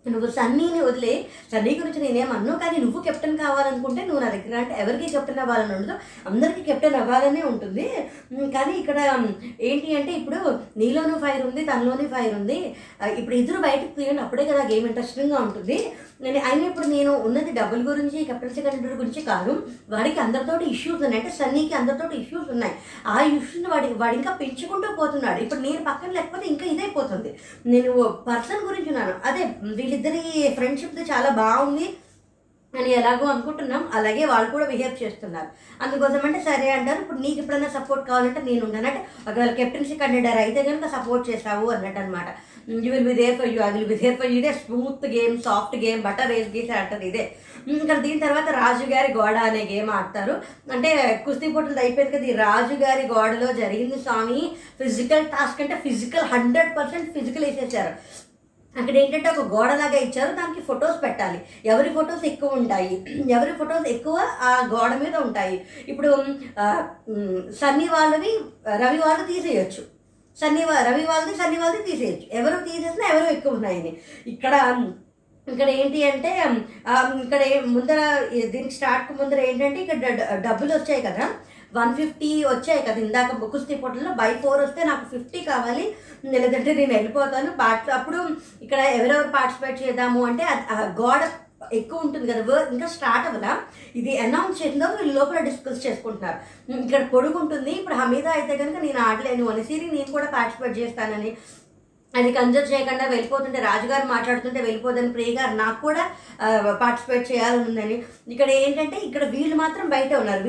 [0.06, 1.14] నువ్వు సన్నీని వదిలే
[1.52, 5.96] సన్నీ గురించి నేనేమన్ను కానీ నువ్వు కెప్టెన్ కావాలనుకుంటే నువ్వు నా దగ్గర అంటే ఎవరికి కెప్టెన్ అవ్వాలని ఉండదు
[6.30, 7.86] అందరికీ కెప్టెన్ అవ్వాలనే ఉంటుంది.
[8.56, 8.98] కానీ ఇక్కడ
[9.70, 10.40] ఏంటి అంటే ఇప్పుడు
[10.82, 12.58] నీలోనూ ఫైర్ ఉంది తనలోనే ఫైర్ ఉంది.
[13.20, 15.78] ఇప్పుడు ఇద్దరు బయటకు తీయండి అప్పుడే కదా గేమ్ ఇంట్రెస్టింగ్గా ఉంటుంది.
[16.24, 19.68] నేను అయినా ఇప్పుడు నేను ఉన్నది డబ్బుల గురించి కెప్టెన్సీ కంటెంటర్ గురించి కాదు.
[19.90, 21.24] వాడికి అందరితోటి ఇష్యూస్ ఉన్నాయి.
[21.24, 22.74] అంటే సన్నీకి అందరితోటి ఇష్యూస్ ఉన్నాయి.
[23.08, 25.42] ఆ ఇష్యూస్ని వాడి వాడు ఇంకా పెంచుకుంటూ పోతున్నాడు.
[25.44, 27.32] ఇప్పుడు నేను పక్కన లేకపోతే ఇంకా ఇదైపోతుంది
[27.66, 27.92] నేను
[28.28, 29.14] పర్సన్ గురించి ఉన్నాను.
[29.26, 29.44] అదే
[29.76, 31.88] వీళ్ళిద్దరి ఫ్రెండ్షిప్ చాలా బాగుంది.
[32.80, 33.90] అని ఎలాగో అనుకుంటున్నాం.
[33.94, 35.50] అలాగే వాళ్ళు కూడా బిహేవ్ చేస్తున్నారు.
[35.84, 37.02] అందుకోసం అంటే సరే అంటారు.
[37.02, 42.00] ఇప్పుడు నీకు ఎప్పుడైనా సపోర్ట్ కావాలంటే నేను ఉన్నానంటే ఒకవేళ కెప్టెన్సీ కండిడర్ అయితే కనుక సపోర్ట్ చేస్తావు అన్నట్టు
[42.00, 42.30] అనమాట
[42.86, 45.42] you will be there for you I will be there for you ఇదే smooth game
[45.42, 47.26] soft game butter race గీస్ అంటారు ఇదే.
[47.66, 50.34] Hmm, ఇంకా దీని తర్వాత రాజు గారి గోడ అనే గేమ్ ఆడతారు.
[50.72, 50.90] అంటే
[51.26, 52.26] కుస్తీ పోటీలు అయిపోయింది కదా.
[52.26, 54.40] ఈ రాజు గారి గోడలో జరిగింది స్వామి.
[54.82, 57.94] ఫిజికల్ టాస్క్ అంటే ఫిజికల్ హండ్రెడ్ పర్సెంట్ ఫిజికల్ వేసేసారు.
[58.76, 61.40] అక్కడ ఏంటంటే ఒక గోడలాగా ఇచ్చారు దానికి ఫొటోస్ పెట్టాలి.
[61.66, 62.96] ఎవరి ఫొటోస్ ఎక్కువ ఉంటాయి
[63.30, 65.58] ఎవరి ఫొటోస్ ఎక్కువ ఆ గోడ మీద ఉంటాయి.
[65.88, 66.10] ఇప్పుడు
[66.58, 66.66] ఆ,
[67.60, 68.32] సన్నీ వాళ్ళవి
[68.84, 69.84] రవి వాళ్ళు తీసేయచ్చు.
[70.38, 72.28] సన్నీ రవి వాళ్ళది సన్నీ వాళ్ళది తీసేయచ్చు.
[72.34, 73.94] ఎవరు తీసేసినా ఎవరు ఎక్కువ ఉన్నాయని.
[74.28, 74.54] ఇక్కడ
[75.48, 76.30] ఇక్కడ ఏంటి అంటే
[77.24, 77.42] ఇక్కడ
[77.74, 78.00] ముందర
[78.54, 79.98] దీనికి స్టార్ట్ ముందర ఏంటంటే ఇక్కడ
[80.46, 81.26] డబ్బులు వచ్చాయి కదా.
[81.78, 85.86] వన్ ఫిఫ్టీ వచ్చాయి కదా ఇందాక కుస్తీ పోటీలో బై ఫోర్ వస్తే నాకు ఫిఫ్టీ కావాలి.
[86.34, 87.52] లేదంటే నేను వెళ్ళిపోతాను.
[87.62, 88.20] పార్ట్ అప్పుడు
[88.66, 90.46] ఇక్కడ ఎవరెవరు పార్టిసిపేట్ చేద్దాము అంటే
[91.02, 91.24] గోడ
[91.78, 92.42] ఎక్కువ ఉంటుంది కదా.
[92.48, 93.52] వర్క్ ఇంకా స్టార్ట్ అవ్వదా?
[94.00, 96.40] ఇది అనౌన్స్ చేసిందో వీళ్ళు లోపల డిస్కస్ చేసుకుంటున్నారు.
[96.86, 97.72] ఇక్కడ పొడుగు ఉంటుంది.
[97.80, 101.32] ఇప్పుడు హమీదా అయితే కనుక నేను ఆడలేను అనేసి నేను కూడా పార్టిసిపేట్ చేస్తానని
[102.16, 106.10] అది కన్జర్వ్ చేయకుండా వెళ్ళిపోతుంటే రాజుగారు మాట్లాడుతుంటే వెళ్ళిపోదని ప్రియగారు నాకు కూడా
[106.82, 110.44] పార్టిసిపేట్ చేయాలని ఉందని ఇక్కడ ఏంటంటే ఇక్కడ వీళ్ళు మాత్రం బయట ఉన్నారు.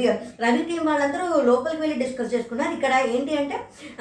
[0.44, 2.72] రవి టీం వాళ్ళందరూ లోపలికి వెళ్ళి డిస్కస్ చేసుకున్నారు.
[2.72, 3.60] ఇక్కడ ఏంటి అంటే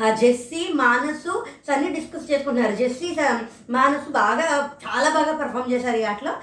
[0.10, 6.34] జెస్సీ మానసు సన్ని డిస్కస్ చేసుకున్నారు జెస్సీ స- మానసు బాగా చాలా బాగా పర్ఫామ్ చేశారు ఈ ఆటలో.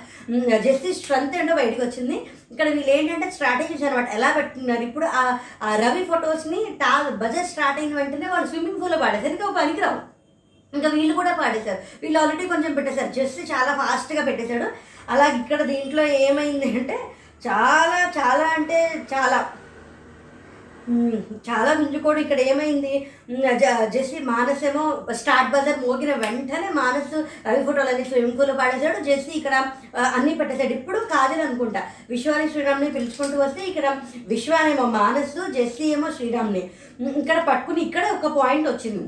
[0.59, 2.27] జెస్సీ స్ట్రెంత్ ఏంటో బయటకు వచ్చింది.
[2.51, 4.83] ఇక్కడ వీళ్ళు ఏంటంటే స్ట్రాటజీస్ అనమాట ఎలా పెట్టుకున్నారు?
[4.83, 5.39] ఇప్పుడు ఆ
[5.75, 10.10] రవి ఫొటోస్ని టా బజెట్ స్టార్ట్ అయిన వెంటనే వాళ్ళు స్విమ్మింగ్ పూల్లో పాడేసారు ఇంకా పనికిరావు.
[10.77, 11.81] ఇంకా వీళ్ళు కూడా పాడేశారు.
[12.03, 13.13] వీళ్ళు ఆల్రెడీ కొంచెం పెట్టేశారు.
[13.21, 14.69] జస్ట్ చాలా ఫాస్ట్గా పెట్టేశాడు.
[15.15, 16.99] అలాగే ఇక్కడ దీంట్లో ఏమైంది అంటే
[17.49, 18.79] చాలా చాలా అంటే
[19.15, 19.39] చాలా.
[21.49, 22.21] చాలా గుంజుకోడు.
[22.23, 22.93] ఇక్కడ ఏమైంది?
[23.95, 28.99] జెస్సి మానసేమో జెస్సీ స్టార్ట్ బజార్ మోగిన వెంటనే మానసు రవి ఫోటోలు అన్ని స్విమ్మింగ్ పూల్ పాడేశాడు.
[29.09, 29.55] జెస్సీ ఇక్కడ
[30.17, 30.73] అన్నీ అన్ని పెట్టేశాడు.
[30.79, 31.83] ఇప్పుడు కాజల్ అనుకుంటా.
[32.13, 33.87] విశ్వాని శ్రీరామ్ని పిలుచుకుంటూ వస్తే ఇక్కడ
[34.35, 36.63] విశ్వానేమో మానసు జెస్సీ ఏమో శ్రీరామ్ని.
[37.23, 39.05] ఇక్కడ పట్టుకుని ఇక్కడ ఒక పాయింట్ వచ్చింది.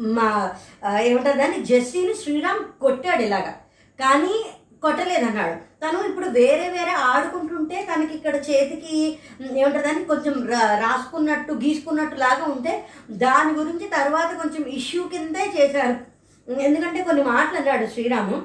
[0.00, 0.52] మా
[1.00, 1.64] ఏమంటారు దాన్ని?
[1.64, 3.54] జెస్సీని శ్రీరామ్ కొట్టాడు ఇలాగా.
[4.00, 4.44] కానీ
[4.82, 5.54] కొట్టలేదన్నాడు.
[5.54, 10.04] తను ఇప్పుడు వేరే వేరే ఆడుకుంటుంటే తనకి ఇక్కడ చేతికి ఉమ్, ఏమంటారు దాన్ని?
[10.04, 16.12] కొంచెం రా- రాసుకున్నట్టు గీసుకున్నట్టు లాగా ఉంటే దాని గురించి తర్వాత కొంచెం ఇష్యూ కిందే చేశారు.
[16.52, 18.42] ఎందుకంటే కొన్ని మాటలు అన్నాడు శ్రీరాము.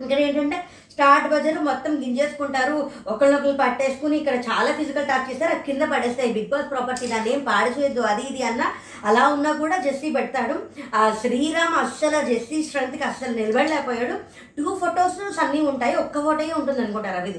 [0.00, 0.56] ఇక్కడ ఏంటంటే
[0.92, 2.76] స్టార్ట్ బజర్ మొత్తం గింజేసుకుంటారు.
[3.12, 5.52] ఒకళ్ళొకరు పట్టేసుకుని ఇక్కడ చాలా ఫిజికల్ టాక్ చేస్తారు.
[5.54, 6.32] అది కింద పడేస్తాయి.
[6.36, 8.62] బిగ్ బాస్ ప్రాపర్టీ దాన్ని ఏం పాడిచేయద్దు అది ఇది అన్న
[9.08, 10.56] అలా ఉన్నా కూడా జెస్సీ పెడతాడు.
[10.98, 14.16] ఆ శ్రీరామ్ అస్సలు జెస్సీ స్ట్రెంత్కి అస్సలు నిలబడలేకపోయాడు.
[14.58, 15.94] టూ ఫొటోస్ అన్నీ ఉంటాయి.
[16.04, 17.34] ఒక్క ఫోటోయే ఉంటుంది అనుకుంటారు అవి.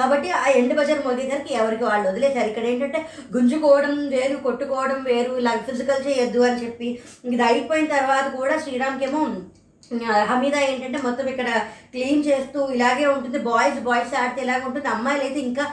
[0.00, 2.48] కాబట్టి ఆ ఎండ్ బజార్ మోగేసరికి ఎవరికి వాళ్ళు వదిలేశారు.
[2.48, 3.00] ఇక్కడ ఏంటంటే
[3.36, 6.90] గుంజుకోవడం వేరు కొట్టుకోవడం వేరు ఇలా ఫిజికల్ చేయొద్దు అని చెప్పి.
[7.34, 9.40] ఇది అయిపోయిన తర్వాత కూడా శ్రీరామ్కేమో ఏమో
[10.30, 11.50] హమీదా ఏంటంటే మొత్తం ఇక్కడ
[11.94, 13.38] క్లీన్ చేస్తూ ఇలాగే ఉంటుంది.
[13.48, 14.88] బాయ్స్ బాయ్స్ ఆడితే ఇలాగే ఉంటుంది.
[14.88, 15.64] అమ్మాయిలు అయితే ఇంకా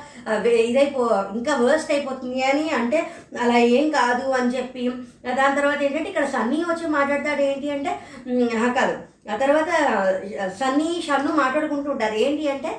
[0.70, 1.04] ఇదైపో
[1.40, 3.02] ఇంకా వర్స్ట్ అయిపోతుంది అని అంటే
[3.44, 4.86] అలా ఏం కాదు అని చెప్పి
[5.40, 7.94] దాని తర్వాత ఏంటంటే ఇక్కడ సన్నీ వచ్చి మాట్లాడతాడు ఏంటి అంటే
[8.80, 8.98] కాదు.
[9.32, 9.72] ఆ తర్వాత
[10.60, 12.16] సన్నీ షన్ను మాట్లాడుకుంటూ ఉంటారు.
[12.26, 12.72] ఏంటి అంటే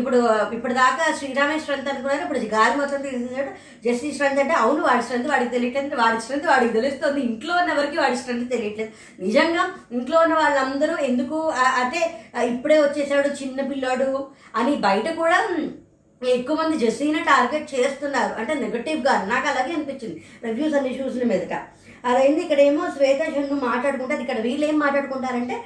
[0.00, 0.18] ఇప్పుడు
[0.56, 2.22] ఇప్పుడు దాకా శ్రీరామే స్ట్రెంత్ అనుకున్నారు.
[2.22, 3.50] ఇప్పుడు గాలి మొత్తం తీసేసాడు.
[3.86, 5.96] జస్టిస్ స్ట్రెంత్ అంటే అవును వాడి స్ట్రెంత్ వాడికి తెలియట్లేదు.
[6.02, 7.20] వాడి స్ట్రెంత్ వాడికి తెలుస్తుంది.
[7.28, 8.90] ఇంట్లో ఉన్న ఎవరికి వాడి స్ట్రెంత్ తెలియట్లేదు.
[9.26, 11.38] నిజంగా ఇంట్లో ఉన్న వాళ్ళందరూ ఎందుకు
[11.82, 12.02] అదే
[12.52, 14.10] ఇప్పుడే వచ్చేసాడు చిన్న పిల్లాడు
[14.56, 15.38] అని బయట కూడా
[16.22, 18.32] ఎక్కువ మంది జెస్సీని టార్గెట్ చేస్తున్నారు.
[18.40, 20.18] అంటే నెగటివ్గా నాకు అలాగే అనిపించింది.
[20.44, 21.54] రివ్యూస్ అన్ని చూసిన మీదట.
[22.10, 22.40] అదైంది.
[22.44, 25.56] ఇక్కడ ఏమో శ్వేత షన్ను మాట్లాడుకుంటారు ఇక్కడ వీళ్ళు ఏం మాట్లాడుకుంటారంటే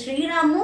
[0.00, 0.62] శ్రీరాము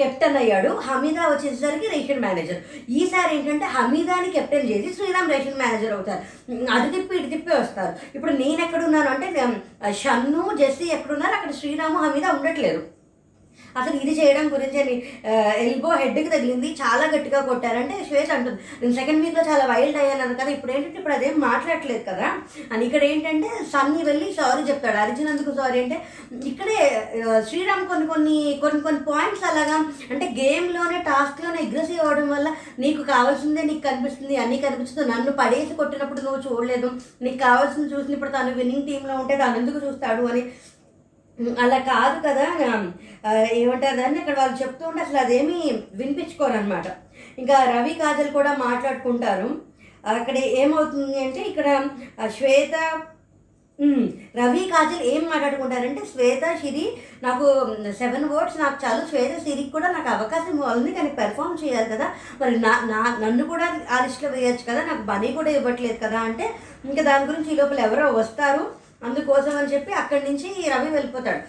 [0.00, 0.70] కెప్టెన్ అయ్యాడు.
[0.86, 2.60] హమీదా వచ్చేసరికి రేషన్ మేనేజర్.
[3.00, 6.22] ఈసారి ఏంటంటే హమీదాని కెప్టెన్ చేసి శ్రీరామ్ రేషన్ మేనేజర్ అవుతారు.
[6.76, 7.92] అది తిప్పి ఇటు తిప్పి వస్తారు.
[8.16, 9.28] ఇప్పుడు నేను ఎక్కడున్నాను అంటే
[10.02, 11.36] షన్ను జెస్సీ ఎక్కడున్నారు?
[11.38, 12.82] అక్కడ శ్రీరాము హమీదా ఉండట్లేదు.
[13.76, 14.94] అసలు ఇది చేయడం గురించి అని
[15.62, 20.50] ఎల్బో హెడ్కి తగిలింది చాలా గట్టిగా కొట్టారంటే శ్వేత అంటుంది నేను సెకండ్ వీక్లో చాలా వైల్డ్ అయ్యాను కదా
[20.52, 22.28] ఇప్పుడు ఏంటంటే ఇప్పుడు అదేం మాట్లాడలేదు కదా?
[22.72, 24.96] అని ఇక్కడ ఏంటంటే సన్నీ వెళ్ళి సారీ చెప్తాడు.
[24.96, 25.96] అరిచినందుకు సారీ అంటే
[26.46, 26.78] ఇక్కడే
[27.48, 29.76] శ్రీరామ్ కొన్ని కొన్ని కొన్ని కొన్ని పాయింట్స్ అలాగా
[30.12, 35.08] అంటే గేమ్లోనే టాస్క్లోనే అగ్రెసివ్ అవ్వడం వల్ల నీకు కావాల్సిందే నీకు కనిపిస్తుంది అన్నీ కనిపిస్తుంది.
[35.12, 36.90] నన్ను పడేసి కొట్టినప్పుడు నువ్వు చూడలేదు.
[37.22, 40.42] నీకు కావాల్సింది చూసినప్పుడు తను విన్నింగ్ టీంలో ఉంటే తను ఎందుకు చూస్తాడు అని
[41.64, 42.46] అలా కాదు కదా
[43.60, 44.20] ఏమంటారు దాన్ని?
[44.22, 45.58] అక్కడ వాళ్ళు చెప్తూ ఉంటే అసలు అదేమీ
[46.00, 46.86] వినిపించుకోరు అనమాట
[47.40, 49.48] ఇంకా రవి కాజల్ కూడా మాట్లాడుకుంటారు.
[50.04, 51.68] అక్కడ ఏమవుతుంది అంటే ఇక్కడ
[52.36, 52.74] శ్వేత
[54.40, 56.84] రవి కాజల్ ఏం మాట్లాడుకుంటారంటే శ్వేత సిరి
[57.24, 57.46] నాకు
[58.00, 62.06] సెవెన్ వర్డ్స్ నాకు చాలు శ్వేత సిరికి కూడా నాకు అవకాశం ఉంది కానీ పెర్ఫామ్ చేయాలి కదా.
[62.40, 66.46] మరి నా నా నన్ను కూడా ఆ లిస్ట్లో వేయచ్చు కదా నాకు బనీ కూడా ఇవ్వట్లేదు కదా అంటే
[66.90, 68.62] ఇంకా దాని గురించి ఈ లోపల ఎవరో వస్తారు.
[69.04, 71.42] అందుకోసం అని చెప్పి అక్కడి నుంచి రవి వెళ్ళిపోతాడు.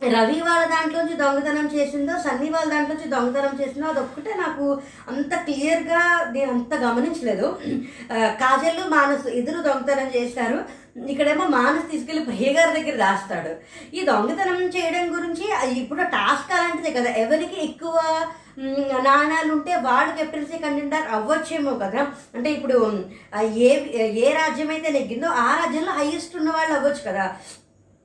[0.00, 4.64] రవి వాళ్ళ దాంట్లోంచి దొంగతనం చేసిందో సన్నీ వాళ్ళ దాంట్లోంచి దొంగతనం చేసిందో అదొక్కటే నాకు
[5.08, 7.48] అంత క్లియర్గా నేను అంత గమనించలేదు.
[8.42, 10.58] కాజల్లు కాజల్ మానస్ ఇద్దరు దొంగతనం చేస్తారు.
[11.12, 13.52] ఇక్కడేమో మానస్ తీసుకెళ్ళి ప్రియగారి దగ్గర దాస్తాడు.
[13.96, 17.10] ఈ దొంగతనం చేయడం గురించి అది ఇప్పుడు టాస్క్ అలాంటిదే కదా.
[17.24, 17.96] ఎవరికి ఎక్కువ
[19.08, 22.02] నాణాలు ఉంటే వాళ్ళు కెప్టెన్సీ కంటెండర్ అవ్వచ్చేమో కదా.
[22.34, 22.76] అంటే ఇప్పుడు
[23.66, 23.70] ఏ
[24.24, 27.26] ఏ రాజ్యం అయితే నెగ్గిందో ఆ రాజ్యంలో హైయెస్ట్ ఉన్న వాళ్ళు అవ్వచ్చు కదా.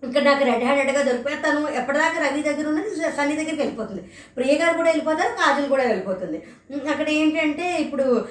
[0.04, 4.02] ఇక్కడ నాకు రెడ్ హ్యాండెడ్గా దొరికిపోయి తను ఎప్పటిదాకా రవి దగ్గర ఉన్నది సన్నీ దగ్గరికి వెళ్ళిపోతుంది.
[4.38, 6.44] ప్రియ గారు కూడా వెళ్ళిపోతారు కాజల్ కూడా వెళ్ళిపోతుంది.
[6.90, 8.26] అక్కడ ఏంటంటే ఇప్పుడు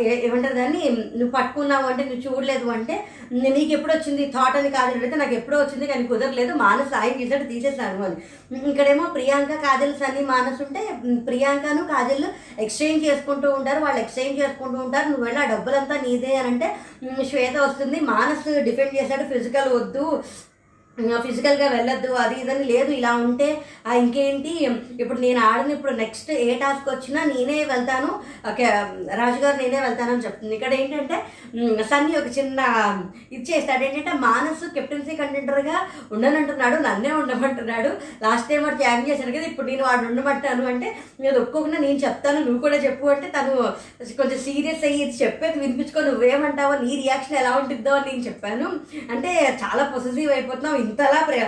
[0.00, 0.78] ఏ- ఏమంటారు దాన్ని?
[1.16, 4.26] నువ్వు పట్టుకున్నావు అంటే నువ్వు చూడలేదు అంటే నీకు ఎప్పుడు వచ్చింది?
[4.26, 6.54] థాట్ అని కాజల్ అడిగితే నాకు ఎప్పుడో వచ్చింది కానీ కుదరలేదు.
[6.54, 10.88] మానస్ సాయం చేసాడు తీసేసాను అని ఇక్కడేమో ప్రియాంక కాజల్ సన్నీ మానస్ ఉంటే
[11.26, 12.24] ప్రియాంకను కాజల్
[12.58, 13.84] ఎక్స్చేంజ్ చేసుకుంటూ ఉంటారు.
[13.84, 15.08] వాళ్ళు ఎక్స్చేంజ్ చేసుకుంటూ ఉంటారు.
[15.08, 16.76] నువ్వు వెళ్ళి ఆ డబ్బులంతా నీదే అని అంటే
[17.28, 18.00] శ్వేత వస్తుంది.
[18.00, 19.34] మానస్ డిఫెండ్ చేశాడు.
[19.34, 20.22] ఫిజికల్ వద్దు.
[21.26, 22.90] ఫిజికల్గా వెళ్ళొద్దు అది ఇదని లేదు.
[23.00, 23.48] ఇలా ఉంటే
[24.00, 24.52] ఇంకేంటి
[25.02, 28.10] ఇప్పుడు నేను ఆడని ఇప్పుడు నెక్స్ట్ ఏ టాస్క్ వచ్చినా నేనే వెళ్తాను.
[28.50, 28.66] ఓకే
[29.20, 30.54] రాజుగారు నేనే వెళ్తానని చెప్తుంది.
[30.58, 31.16] ఇక్కడ ఏంటంటే
[31.92, 32.60] సన్నీ ఒక చిన్న
[33.34, 33.82] ఇది చేస్తాడు.
[33.88, 35.76] ఏంటంటే మానస్ కెప్టెన్సీ కంటెంటర్గా
[36.14, 37.90] ఉండనంటున్నాడు నన్నే ఉండమంటున్నాడు.
[38.24, 40.88] లాస్ట్ టైం వాడు త్యాగం చేశాడు కదా ఇప్పుడు నేను వాడు ఉండమంటాను అంటే
[41.22, 43.54] నేను ఒప్పుకోకుండా నేను చెప్తాను నువ్వు కూడా చెప్పు అంటే తను
[44.20, 48.66] కొంచెం సీరియస్ అయ్యి ఇది చెప్పేది వినిపించుకో నువ్వేమంటావో నీ రియాక్షన్ ఎలా ఉంటుందో అని నేను చెప్పాను.
[49.12, 49.30] అంటే
[49.62, 51.40] చాలా పొసెసివ్ అయిపోతున్నావు ఇంతలా ప్రే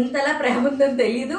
[0.00, 1.38] ఇంతలా ప్రేమ ఉందని తెలీదు.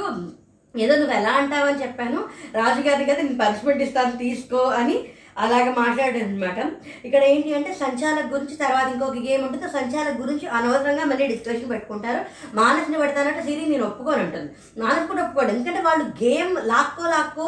[0.76, 2.20] ఏదో నువ్వు ఎలా అంటావని చెప్పాను.
[2.56, 4.98] రాజుగారి కదా నేను పనిష్మెంట్ ఇస్తాను తీసుకో అని
[5.44, 6.60] అలాగ మాట్లాడాడు అనమాట
[7.08, 9.70] ఇక్కడ ఏంటి అంటే సంచాలక గురించి తర్వాత ఇంకొక గేమ్ ఉంటుంది.
[9.78, 12.22] సంచాలక గురించి అనవసరంగా మళ్ళీ డిస్కషన్ పెట్టుకుంటారు.
[12.60, 14.50] మానసిని పెడతానంటే సిరి నేను ఒప్పుకొని ఉంటుంది
[14.84, 15.52] మానస్ కూడా ఒప్పుకోడు.
[15.56, 17.48] ఎందుకంటే వాళ్ళు గేమ్ లాక్కో లాక్కో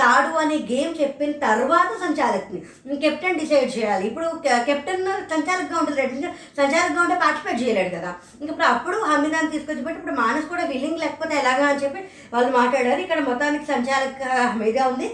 [0.00, 2.60] తాడు అనే గేమ్ చెప్పిన తర్వాత సంచాలక్ని
[3.04, 4.04] కెప్టెన్ డిసైడ్ చేయాలి.
[4.10, 4.26] ఇప్పుడు
[4.68, 6.16] కెప్టెన్ సంచాలక్గా ఉంటుంది రైట్
[6.60, 8.10] సంచాలక్గా ఉంటే పార్టిసిపేట్ చేయలేడు కదా.
[8.40, 12.00] ఇంకా ఇప్పుడు అప్పుడు హమీదాన్ని తీసుకొచ్చి బట్టి ఇప్పుడు మానస్ కూడా విల్లింగ్ లేకపోతే ఎలాగా అని చెప్పి
[12.34, 13.00] వాళ్ళు మాట్లాడారు.
[13.06, 15.08] ఇక్కడ మొత్తానికి సంచాలక హమీదా ఉంది.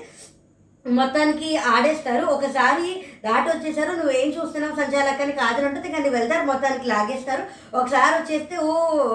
[0.86, 2.26] మొత్తానికి ఆడేస్తారు.
[2.26, 3.92] ఒకసారి దాటి వచ్చేసారు.
[3.92, 6.46] నువ్వు ఏం చూస్తున్నావు సంచాలకానికి కాదని ఉంటుంది కానీ వెళ్తారు.
[6.46, 7.42] మొత్తానికి లాగేస్తారు.
[7.76, 8.72] ఒకసారి వచ్చేస్తే ఓ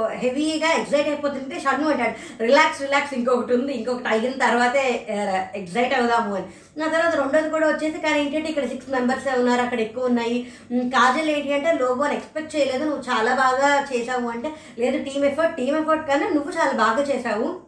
[0.07, 2.43] హెవీగా ఎగ్జైట్ అయిపోతుంటే షన్ను అంటాడు.
[2.43, 3.73] రిలాక్స్ రిలాక్స్ ఇంకొకటి ఉంది.
[3.73, 5.07] ఇంకొకటి అయిన తర్వాతే
[5.55, 6.45] ఎగ్జైట్ అవుదాము అని.
[6.77, 9.61] నా తర్వాత రెండోది కూడా వచ్చేసి కానీ ఏంటంటే ఇక్కడ సిక్స్ మెంబర్స్ ఉన్నారు.
[9.61, 10.51] అక్కడ ఎక్కువ ఉన్నాయి.
[10.73, 12.83] కాజల్ ఏంటి అంటే లోబో అని ఎక్స్పెక్ట్ చేయలేదు.
[12.83, 17.59] నువ్వు చాలా బాగా చేసావు అంటే లేదు టీమ్ ఎఫర్ట్ టీమ్ ఎఫర్ట్ కన్నా నువ్వు చాలా బాగా చేసావు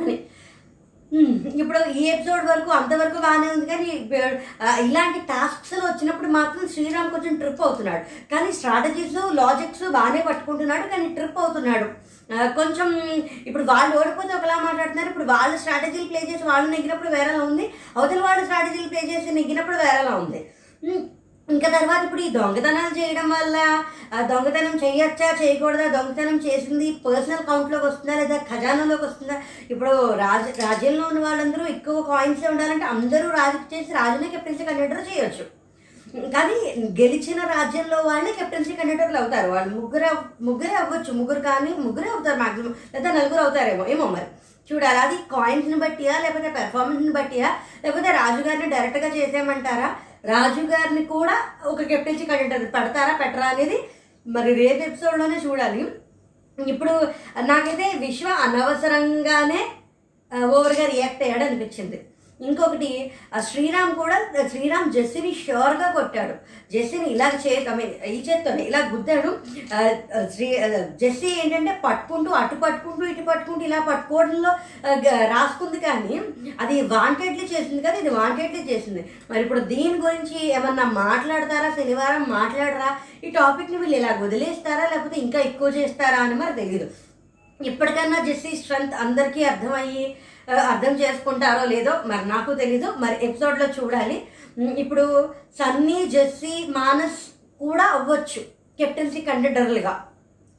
[0.00, 0.22] అని.
[1.60, 3.88] ఇప్పుడు ఈ ఎపిసోడ్ వరకు అంతవరకు బాగానే ఉంది కానీ
[4.86, 8.04] ఇలాంటి టాస్క్స్ వచ్చినప్పుడు మాత్రం శ్రీరామ్ కొంచెం ట్రిప్ అవుతున్నాడు.
[8.32, 11.88] కానీ స్ట్రాటజీస్ లాజిక్స్ బాగానే పట్టుకుంటున్నాడు కానీ ట్రిప్ అవుతున్నాడు.
[12.58, 12.88] కొంచెం
[13.48, 18.22] ఇప్పుడు వాళ్ళు ఓడిపోతే ఒకలా మాట్లాడుతున్నారు ఇప్పుడు వాళ్ళు స్ట్రాటజీలు ప్లే చేసి వాళ్ళు నెగ్గినప్పుడు వేరేలా ఉంది అవతల
[18.28, 20.40] వాళ్ళు స్ట్రాటజీలు ప్లే చేసి నెగ్గినప్పుడు వేరేలా ఉంది.
[21.48, 23.56] ఇంకా తర్వాత ఇప్పుడు ఈ దొంగతనాలు చేయడం వల్ల
[24.30, 29.36] దొంగతనం చేయొచ్చా చేయకూడదా దొంగతనం చేసింది పర్సనల్ కౌంట్లోకి వస్తుందా లేదా ఖజానాలోకి వస్తుందా?
[29.72, 35.44] ఇప్పుడు రాజ రాజ్యంలో ఉన్న వాళ్ళందరూ ఎక్కువ కాయిన్స్ ఉండాలంటే అందరూ రాజుకి చేసి రాజునే కెప్టెన్సీ కండక్టర్ చేయొచ్చు.
[36.34, 36.56] కానీ
[37.00, 39.48] గెలిచిన రాజ్యంలో వాళ్ళే కెప్టెన్సీ కండక్టర్లు అవుతారు.
[39.54, 40.10] వాళ్ళు ముగ్గురు
[40.48, 41.12] ముగ్గురే అవ్వచ్చు.
[41.20, 44.28] ముగ్గురు కానీ ముగ్గురే అవుతారు మాక్సిమం లేదా నలుగురు అవుతారేమో ఏమో మరి.
[44.70, 47.48] చూడాలి అది కాయిన్స్ని బట్టియా లేకపోతే పెర్ఫార్మెన్స్ని బట్టియా
[47.82, 49.88] లేకపోతే రాజుగారిని డైరెక్ట్గా చేసేయమంటారా?
[50.24, 53.78] రాజు గారిని కూడా ఒక కెప్టెన్సీ కండక్టర్ పెడతారా పెట్టరా అనేది
[54.26, 55.82] మరి రేపు ఎపిసోడ్లోనే చూడాలి.
[56.58, 56.92] ఇప్పుడు
[57.50, 59.60] నాకైతే విశ్వ అనవసరంగానే
[60.50, 61.98] ఓవర్గా రియాక్ట్ అయ్యాడు అనిపించింది
[62.40, 62.88] ఇంకొకటి
[63.36, 64.16] ఆ శ్రీరామ్ కూడా
[64.52, 66.34] శ్రీరామ్ జెస్సీని షోర్గా కొట్టాడు.
[66.72, 67.52] జెస్సీని ఇలా చే
[68.14, 69.30] ఈ చేత్తోనే ఇలా గుద్దాడు.
[70.34, 74.52] శ్రీ జస్సి జెస్సీ ఏంటంటే పట్టుకుంటూ అటు పట్టుకుంటూ ఇటు పట్టుకుంటూ ఇలా పట్టుకోవడంలో
[75.34, 76.16] రాసుకుంది కానీ
[76.64, 79.04] అది వాంటెడ్లీ చేసింది కదా ఇది వాంటెడ్లీ చేసింది.
[79.30, 82.90] మరి ఇప్పుడు దీని గురించి ఏమన్నా మాట్లాడతారా శనివారం మాట్లాడరా?
[83.24, 86.88] ఈ టాపిక్ని వీళ్ళు ఇలా వదిలేస్తారా లేకపోతే ఇంకా ఎక్కువ చేస్తారా అని మరి తెలియదు
[87.60, 90.06] ఇప్పటికన్నా జెస్సీ స్ట్రెంగ్త్ అందరికీ అర్థమయ్యి
[90.52, 92.88] అర్థం చేసుకుంటారో లేదో మరి నాకు తెలీదు.
[92.98, 94.16] మరి ఎపిసోడ్లో చూడాలి.
[94.78, 95.04] ఇప్పుడు
[95.58, 97.20] సన్నీ జెస్సీ మానస్
[97.60, 98.42] కూడా అవ్వచ్చు.
[98.78, 99.94] కెప్టెన్సీ కండిడర్లుగా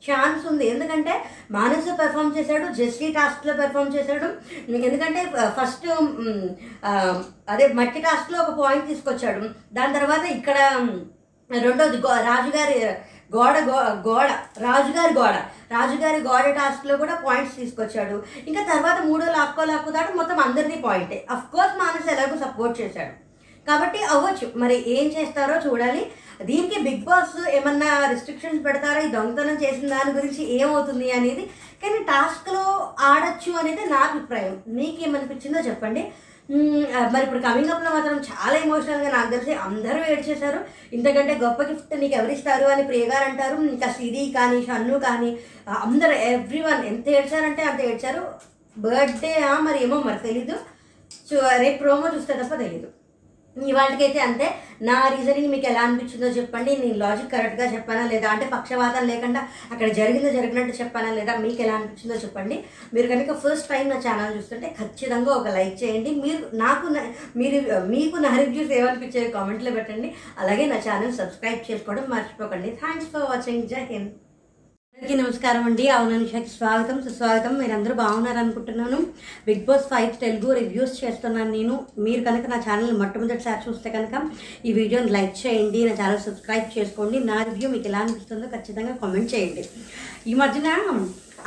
[0.03, 0.65] ఛాన్స్ ఉంది.
[0.69, 1.13] ఎందుకంటే
[1.51, 4.27] మానసు పెర్ఫామ్ చేశాడు జెస్సీ టాస్క్లో పెర్ఫామ్ చేశాడు.
[4.71, 5.21] ఎందుకంటే
[5.59, 5.87] ఫస్ట్
[7.49, 9.49] అదే మట్టి టాస్క్లో ఒక పాయింట్ తీసుకొచ్చాడు.
[9.73, 10.57] దాని తర్వాత ఇక్కడ
[11.63, 12.77] రెండోది గో రాజుగారి
[13.35, 13.77] గోడ గో
[14.09, 15.35] గోడ రాజుగారి గోడ.
[15.71, 18.23] రాజుగారి గోడ టాస్క్లో కూడా పాయింట్స్ తీసుకొచ్చాడు.
[18.47, 23.13] ఇంకా తర్వాత మూడో లాక్కో లాక్కుతాడు మొత్తం అందరినీ పాయింటే అఫ్ కోర్స్ మానస్ ఎలాగో సపోర్ట్ చేశాడు.
[23.67, 24.51] కాబట్టి అవ్వచ్చు.
[24.55, 26.11] మరి ఏం చేస్తారో చూడాలి.
[26.41, 29.01] దీనికి బిగ్ బాస్ ఏమన్నా రిస్ట్రిక్షన్స్ పెడతారా?
[29.01, 31.41] ఈ దొంగతనం చేసిన దాని గురించి ఏమవుతుంది అనేది.
[31.83, 34.61] కానీ టాస్క్లో ఆడచ్చు అనేది నా అభిప్రాయం.
[34.67, 36.11] మీకేమనిపించిందో చెప్పండి.
[37.13, 40.59] మరి ఇప్పుడు కమింగ్ అప్లో మాత్రం చాలా ఎమోషనల్గా నాకు తెలిసి అందరూ ఏడ్చేశారు
[40.93, 43.55] ఇంతకంటే గొప్ప గిఫ్ట్ నీకు ఎవరిస్తారు అని ప్రియగారు అంటారు.
[43.55, 45.37] ఇంకా సిరి కానీ షన్ను కానీ
[45.69, 48.23] అందరు అందరూ ఎవ్రీ వన్ ఎంత ఏడ్చారంటే అంత ఏడ్చారు.
[48.77, 50.57] బర్త్డే మరి ఏమో మరి తెలీదు.
[51.29, 52.87] సో రేపు ప్రోమో చూస్తే తప్ప తెలీదు.
[53.69, 54.47] ఇవాళకైతే అంతే.
[54.81, 56.71] నా రీజనింగ్ మీకు ఎలా అనిపించిందో చెప్పండి.
[56.81, 58.27] నేను లాజిక్ కరెక్ట్గా చెప్పానా లేదా?
[58.29, 59.41] అంటే పక్షవాతం లేకుండా
[59.73, 61.35] అక్కడ జరిగిందో జరిగినట్టు చెప్పానా లేదా?
[61.45, 62.57] మీకు ఎలా అనిపించిందో చెప్పండి.
[62.93, 66.11] మీరు కనుక ఫస్ట్ టైం నా ఛానల్ చూస్తుంటే ఖచ్చితంగా ఒక లైక్ చేయండి.
[66.25, 66.87] మీరు నాకు
[67.41, 67.61] మీరు
[67.95, 70.11] మీకు నా రివ్యూస్ ఏమనిపించాయో కామెంట్లో పెట్టండి.
[70.39, 72.71] అలాగే నా ఛానల్ సబ్స్క్రైబ్ చేసుకోవడం మర్చిపోకండి.
[72.83, 74.11] థ్యాంక్స్ ఫర్ వాచింగ్ జై హింద్
[74.97, 75.85] అందరికీ నమస్కారం అండి.
[75.95, 77.53] అవుననుషకి స్వాగతం సుస్వాగతం.
[77.61, 78.99] మీరందరూ బాగున్నారు అనుకుంటున్నాను
[79.47, 81.73] Big Boss five Telugu reviews చేస్తున్నాను నేను.
[82.05, 84.21] మీరు కనుక నా ఛానల్ మొట్టమొదటిసారి చూస్తే కనుక
[84.67, 87.19] ఈ వీడియోని లైక్ చేయండి నా ఛానల్ సబ్స్క్రైబ్ చేసుకోండి.
[87.31, 89.65] నా రివ్యూ మీకు ఎలా అనిపిస్తుందో ఖచ్చితంగా కామెంట్ చేయండి.
[90.31, 90.67] ఈ మధ్యన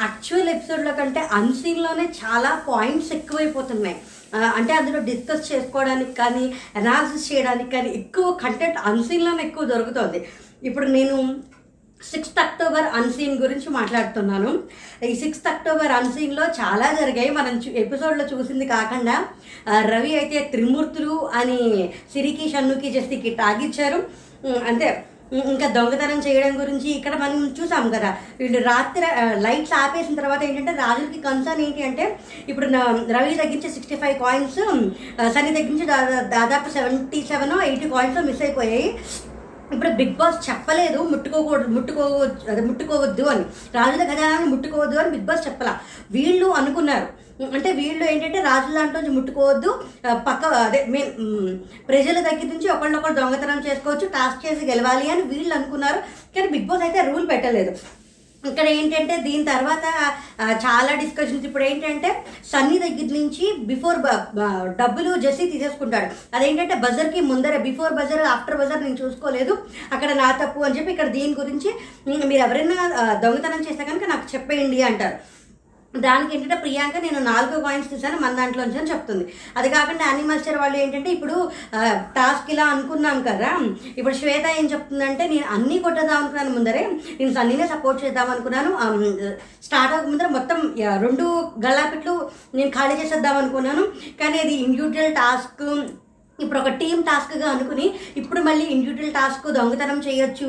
[0.07, 3.99] యాక్చువల్ ఎపిసోడ్లో కంటే అన్సీన్లోనే చాలా పాయింట్స్ ఎక్కువైపోతున్నాయి.
[4.59, 6.47] అంటే అందులో డిస్కస్ చేసుకోవడానికి కానీ
[6.83, 10.21] అనాలిసిస్ చేయడానికి కానీ ఎక్కువ కంటెంట్ అన్సీన్లోనే ఎక్కువ దొరుకుతుంది.
[10.69, 11.17] ఇప్పుడు నేను
[12.01, 14.51] సిక్స్త్ అక్టోబర్ అన్సీన్ గురించి మాట్లాడుతున్నాను.
[15.09, 17.31] ఈ సిక్స్త్ అక్టోబర్ అన్సీన్లో చాలా జరిగాయి.
[17.39, 19.17] మనం ఎపిసోడ్లో చూసింది కాకుండా
[19.93, 21.61] రవి అయితే త్రిమూర్తులు అని
[22.15, 24.01] సిరికి షన్నుకి జస్తికి తాగిచ్చారు.
[24.71, 24.89] అంటే
[25.49, 28.11] ఇంకా దొంగతనం చేయడం గురించి ఇక్కడ మనం చూసాం కదా.
[28.39, 29.09] వీళ్ళు రాత్రి
[29.47, 32.05] లైట్స్ ఆపేసిన తర్వాత ఏంటంటే రాజులకి కన్సర్న్ ఏంటి అంటే
[32.51, 32.67] ఇప్పుడు
[33.17, 34.61] రవి తగ్గించి సిక్స్టీ ఫైవ్ కాయిన్స్
[35.35, 35.87] సని తగ్గించి
[36.37, 38.89] దాదాపు seventy seven eighty coins miss అయిపోయాయి.
[39.73, 43.45] ఇప్పుడు బిగ్ బాస్ చెప్పలేదు ముట్టుకోకూడదు ముట్టుకోవచ్చు అదే ముట్టుకోవద్దు అని.
[43.79, 45.75] రాజుల ఖజానాన్ని ముట్టుకోవద్దు అని బిగ్ బాస్ చెప్పలా.
[46.17, 47.09] వీళ్ళు అనుకున్నారు.
[47.57, 49.71] అంటే వీళ్ళు ఏంటంటే రాజుల దాంట్లో నుంచి ముట్టుకోవద్దు
[50.29, 51.13] పక్క అదే మెయిన్
[51.91, 56.01] ప్రజల దగ్గర నుంచి ఒకళ్ళొకళ్ళు దొంగతనం చేసుకోవచ్చు టాస్క్ చేసి గెలవాలి అని వీళ్ళు అనుకున్నారు.
[56.37, 57.75] కానీ బిగ్ బాస్ అయితే రూల్ పెట్టలేదు.
[58.45, 59.85] ఇక్కడ ఏంటంటే దీని తర్వాత
[60.65, 62.11] చాలా డిస్కషన్స్ ఇప్పుడు ఏంటంటే
[62.51, 63.99] సన్నీ దగ్గర నుంచి బిఫోర్
[64.81, 66.09] డబ్బులు జెస్సీ తీసేసుకుంటాడు.
[66.37, 69.55] అదేంటంటే బజర్కి ముందర బిఫోర్ బజర్ ఆఫ్టర్ బజర్ నేను చూసుకోలేదు.
[69.95, 71.73] అక్కడ నా తప్పు అని చెప్పి ఇక్కడ దీని గురించి
[72.31, 72.87] మీరు ఎవరైనా
[73.25, 75.19] దొంగతనం చేస్తే కనుక నాకు చెప్పేయండి అంటారు.
[75.95, 79.25] దానికి ఏంటంటే ప్రియాంక నేను నాలుగు కాయిన్స్ తీసాను మన దాంట్లో నుంచి అని చెప్తుంది.
[79.57, 81.37] అది కాకుండా యానిమల్స్టర్ వాళ్ళు ఏంటంటే ఇప్పుడు
[82.17, 83.51] టాస్క్ ఇలా అనుకున్నాం కదా
[83.97, 86.83] ఇప్పుడు శ్వేత ఏం చెప్తుందంటే నేను అన్నీ కొట్టేద్దాం అనుకున్నాను ముందరే
[87.19, 88.73] నేను సన్నీనే సపోర్ట్ చేద్దాం అనుకున్నాను
[89.63, 90.61] స్టార్ట్ అవ్వక ముందర మొత్తం
[91.05, 91.27] రెండు
[91.65, 92.17] గల్లాపెట్లు
[92.55, 93.85] నేను ఖాళీ చేసేద్దాం అనుకున్నాను
[94.21, 95.65] కానీ అది ఇండివిజువల్ టాస్క్
[96.45, 97.87] ఇప్పుడు ఒక టీం టాస్క్గా అనుకుని
[98.21, 100.49] ఇప్పుడు మళ్ళీ ఇండివిజువల్ టాస్క్ దొంగతనం చేయొచ్చు.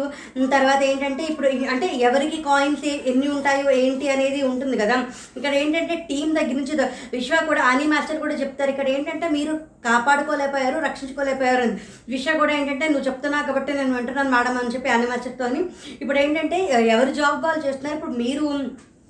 [0.56, 4.98] తర్వాత ఏంటంటే ఇప్పుడు అంటే ఎవరికి కాయిన్స్ ఎన్ని ఉంటాయో ఏంటి అనేది ఉంటుంది కదా.
[5.38, 6.76] ఇక్కడ ఏంటంటే టీం దగ్గర నుంచి
[7.16, 8.72] విశ్వ కూడా అని మాస్టర్ కూడా చెప్తారు.
[8.74, 9.56] ఇక్కడ ఏంటంటే మీరు
[9.88, 11.76] కాపాడుకోలేకపోయారు రక్షించుకోలేకపోయారు అని.
[12.14, 15.48] విశ్వ కూడా ఏంటంటే నువ్వు చెప్తున్నావు కాబట్టి నేను వింటున్నాను మేడం అని చెప్పి అని మాస్టర్తో
[16.04, 16.60] ఇప్పుడు ఏంటంటే
[16.96, 17.98] ఎవరు జాబ్ వాళ్ళు చేస్తున్నారు?
[17.98, 18.46] ఇప్పుడు మీరు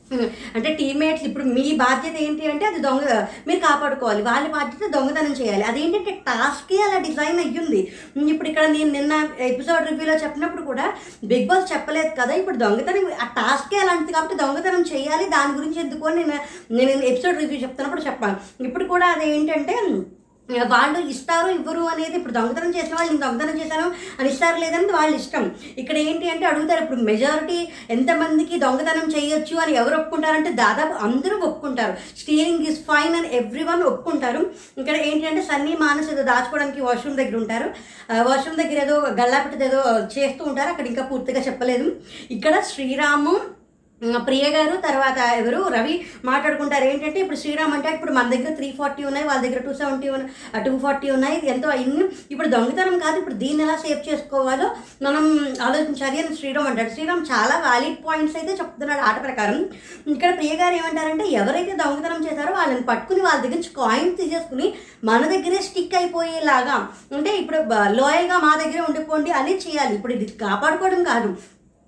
[0.55, 3.07] అంటే టీమ్మేట్స్ ఇప్పుడు మీ బాధ్యత ఏంటి అంటే అది దొంగ
[3.47, 4.21] మీరు కాపాడుకోవాలి.
[4.29, 5.63] వాళ్ళ బాధ్యత దొంగతనం చేయాలి.
[5.63, 7.81] అదేంటంటే టాస్కే అలా డిజైన్ అయ్యింది.
[8.33, 9.13] ఇప్పుడు ఇక్కడ నేను నిన్న
[9.51, 10.85] ఎపిసోడ్ రివ్యూలో చెప్పినప్పుడు కూడా
[11.31, 12.33] బిగ్ బాస్ చెప్పలేదు కదా.
[12.41, 15.27] ఇప్పుడు దొంగతనం ఆ టాస్కే అలాంటిది కాబట్టి దొంగతనం చేయాలి.
[15.35, 16.37] దాని గురించి ఎందుకు నేను
[16.79, 18.37] నేను ఎపిసోడ్ రివ్యూ చెప్తున్నప్పుడు చెప్పాను.
[18.69, 19.75] ఇప్పుడు కూడా అదేంటంటే
[20.73, 23.87] వాళ్ళు ఇస్తారు ఇవ్వరు అనేది ఇప్పుడు దొంగతనం చేసిన వాళ్ళు నేను దొంగతనం చేశాను
[24.19, 25.43] అని ఇస్తారు లేదని వాళ్ళ ఇష్టం.
[25.81, 27.59] ఇక్కడ ఏంటి అంటే అడుగుతారు ఇప్పుడు మెజారిటీ
[27.95, 31.93] ఎంతమందికి దొంగతనం చేయొచ్చు అని ఎవరు ఒప్పుకుంటారంటే దాదాపు అందరూ ఒప్పుకుంటారు.
[32.21, 34.41] స్టీలింగ్ ఇస్ ఫైన్ అని ఎవ్రీ వన్ ఒప్పుకుంటారు.
[34.81, 37.69] ఇక్కడ ఏంటి అంటే సన్నీ మానస్ ఏదో దాచుకోవడానికి వాష్రూమ్ దగ్గర ఉంటారు.
[38.29, 39.81] వాష్రూమ్ దగ్గర ఏదో గల్లాపెట్టది ఏదో
[40.17, 40.71] చేస్తూ ఉంటారు.
[40.73, 41.87] అక్కడ ఇంకా పూర్తిగా చెప్పలేదు.
[42.37, 43.35] ఇక్కడ శ్రీరాము
[44.27, 45.61] ప్రియ గారు తర్వాత ఎవరు?
[45.75, 45.95] రవి
[46.29, 46.85] మాట్లాడుకుంటారు.
[46.91, 50.07] ఏంటంటే ఇప్పుడు శ్రీరామ్ అంటే ఇప్పుడు మన దగ్గర త్రీ ఫార్టీ ఉన్నాయి వాళ్ళ దగ్గర టూ సెవెంటీ
[50.67, 52.03] టూ ఫార్టీ ఉన్నాయి ఎంతో అయింది.
[52.33, 54.67] ఇప్పుడు దొంగతనం కాదు ఇప్పుడు దీన్ని ఎలా సేవ్ చేసుకోవాలో
[55.07, 55.25] మనం
[55.67, 56.93] ఆలోచించాలి అని శ్రీరామ్ అంటాడు.
[56.95, 59.59] శ్రీరామ్ చాలా వ్యాలిడ్ పాయింట్స్ అయితే చెప్తున్నాడు ఆట ప్రకారం.
[60.15, 64.67] ఇక్కడ ప్రియ గారు ఏమంటారంటే ఎవరైతే దొంగతనం చేశారో వాళ్ళని పట్టుకుని వాళ్ళ దగ్గర నుంచి కాయిన్స్ తీసేసుకుని
[65.11, 66.77] మన దగ్గరే స్టిక్ అయిపోయేలాగా
[67.17, 67.61] అంటే ఇప్పుడు
[67.99, 69.93] లోయల్గా మా దగ్గరే ఉండిపోండి అని చేయాలి.
[69.99, 71.31] ఇప్పుడు ఇది కాపాడుకోవడం కాదు.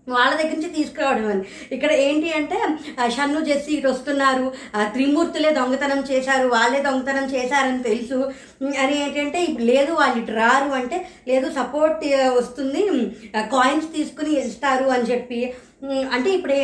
[0.08, 1.44] వాళ్ళ దగ్గర నుంచి తీసుకురావడం అని.
[1.72, 2.58] ఇక్కడ ఏంటి అంటే
[3.10, 4.52] షన్ను జెస్సీ ఇటు వస్తున్నారు.
[4.94, 6.48] త్రిమూర్తులే దొంగతనం చేశారు.
[6.48, 8.20] వాళ్ళే దొంగతనం చేశారని తెలుసు.
[8.82, 12.06] అని ఏంటంటే ఇప్పుడు లేదు వాళ్ళు ఇటు రారు అంటే లేదు సపోర్ట్
[12.40, 12.84] వస్తుంది.
[13.36, 15.54] కాయిన్స్ తీసుకుని ఇస్తారు అని చెప్పి.
[16.12, 16.60] అంటే ఇప్పుడే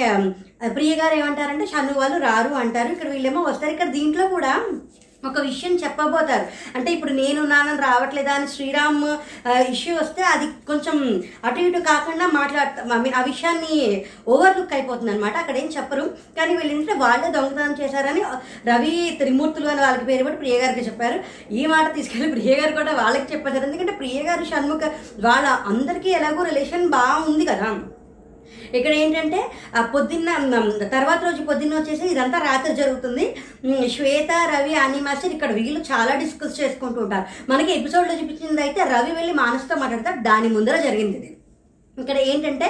[0.67, 2.91] ప్రియ గారు ఏమంటారంటే షన్ను వాళ్ళు రారు అంటారు.
[2.91, 3.71] ఇక్కడ వీళ్ళేమో వస్తారు.
[3.71, 4.53] ఇక్కడ దీంట్లో కూడా
[5.23, 6.45] ఒక విషయం చెప్పబోతారు.
[6.77, 9.01] అంటే ఇప్పుడు నేను నాన్న రావట్లేదా అని శ్రీరామ్
[9.73, 10.95] ఇష్యూ వస్తే అది కొంచెం
[11.45, 16.05] అటు ఇటు కాకుండా మాట్లాడతాం ఆ విషయాన్ని ఓవర్లుక్ అయిపోతుంది అనమాట అక్కడ ఏం చెప్పరు.
[16.37, 18.23] కానీ వీళ్ళు ఏంటంటే వాళ్ళే దొంగతనం చేశారని
[18.71, 21.19] రవి త్రిమూర్తులు అని వాళ్ళకి పేరు కూడా ప్రియ గారికి చెప్పారు.
[21.59, 23.65] ఈ మాట తీసుకెళ్ళి ప్రియ గారు కూడా వాళ్ళకి చెప్పారు.
[23.69, 24.83] ఎందుకంటే ప్రియ గారు షణ్ముఖ
[25.27, 27.69] వాళ్ళ అందరికీ ఎలాగో రిలేషన్ బాగుంది కదా.
[28.77, 29.39] ఇక్కడ ఏంటంటే
[29.95, 30.29] పొద్దున్న
[30.95, 33.25] తర్వాత రోజు పొద్దున్న వచ్చేసి ఇదంతా రాత్రి జరుగుతుంది.
[33.95, 37.25] శ్వేత రవి అని మాస్టర్ ఇక్కడ వీళ్ళు చాలా డిస్కస్ చేసుకుంటూ ఉంటారు.
[37.53, 41.29] మనకి ఎపిసోడ్లో చూపించింది అయితే రవి వెళ్ళి మానసుతో మాట్లాడతారు దాని ముందర జరిగింది ఇది.
[42.01, 42.67] ఇక్కడ ఏంటంటే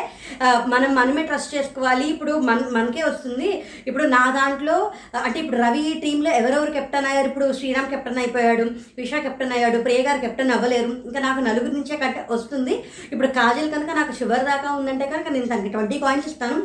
[0.73, 2.05] మనం మనమే ట్రస్ట్ చేసుకోవాలి.
[2.13, 3.49] ఇప్పుడు మన మనకే వస్తుంది.
[3.89, 4.77] ఇప్పుడు నా దాంట్లో
[5.25, 7.29] అంటే ఇప్పుడు రవి టీంలో ఎవరెవరు కెప్టెన్ అయ్యారు?
[7.31, 8.65] ఇప్పుడు శ్రీరామ్ కెప్టెన్ అయిపోయాడు
[9.01, 10.91] విషా కెప్టెన్ అయ్యాడు ప్రియ గారు కెప్టెన్ అవ్వలేరు.
[11.07, 12.75] ఇంకా నాకు నలుగురు నుంచే కట్ వస్తుంది.
[13.13, 16.59] ఇప్పుడు కాజల్ కనుక నాకు షుగర్ దాకా ఉందంటే కనుక నేను తనకి ట్వంటీ కాయిన్స్ ఇస్తాను.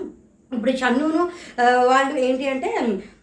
[0.57, 1.23] ఇప్పుడు చన్నును
[1.91, 2.71] వాళ్ళు ఏంటి అంటే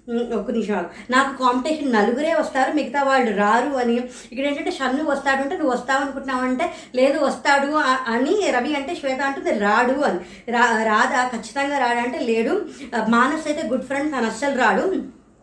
[0.10, 3.96] ఒక ఒక్క నిమిషం నాకు కాంపిటీషన్ నలుగురే వస్తారు మిగతా వాళ్ళు రారు అని.
[4.32, 6.66] ఇక్కడ ఏంటంటే షన్ను వస్తాడు అంటే నువ్వు వస్తావు అనుకుంటున్నావు అంటే
[7.00, 7.72] లేదు వస్తాడు
[8.16, 10.20] అని రవి అంటే శ్వేత అంటుంది రాడు అని.
[10.56, 11.22] రా రాదా?
[11.36, 12.56] ఖచ్చితంగా రాడా అంటే లేడు.
[13.16, 14.86] మానస్ అయితే గుడ్ ఫ్రెండ్ తను అస్సలు రాడు.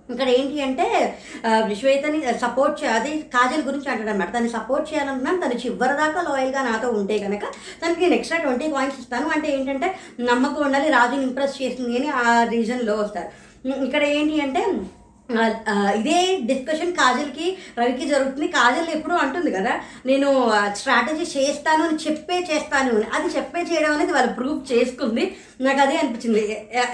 [0.09, 0.85] ఇక్కడ ఏంటి అంటే
[1.79, 6.61] శ్వేతని సపోర్ట్ చే అదే కాజల్ గురించి అంటాడు అనమాట తను సపోర్ట్ చేయాలనుకున్నాను తను చివరి దాకా లాయల్గా
[6.69, 7.45] నాతో ఉంటే కనుక
[7.81, 9.27] తనకి నేను ఎక్స్ట్రా ట్వంటీ పాయింట్స్ ఇస్తాను.
[9.37, 9.89] అంటే ఏంటంటే
[10.31, 13.31] నమ్మకం ఉండాలి రాజుని ఇంప్రెస్ చేసింది అని ఆ రీజన్లో వస్తారు.
[13.87, 14.63] ఇక్కడ ఏంటి అంటే
[15.99, 17.47] ఇదే డిస్కషన్ కాజల్కి
[17.79, 18.47] రవికి జరుగుతుంది.
[18.57, 19.73] కాజల్ ఎప్పుడూ అంటుంది కదా
[20.11, 20.29] నేను
[20.81, 23.07] స్ట్రాటజీ చేస్తాను అని చెప్పే చేస్తాను అని.
[23.17, 25.25] అది చెప్పే చేయడం అనేది వాళ్ళు ప్రూవ్ చేసుకుంది.
[25.67, 26.43] నాకు అదే అనిపించింది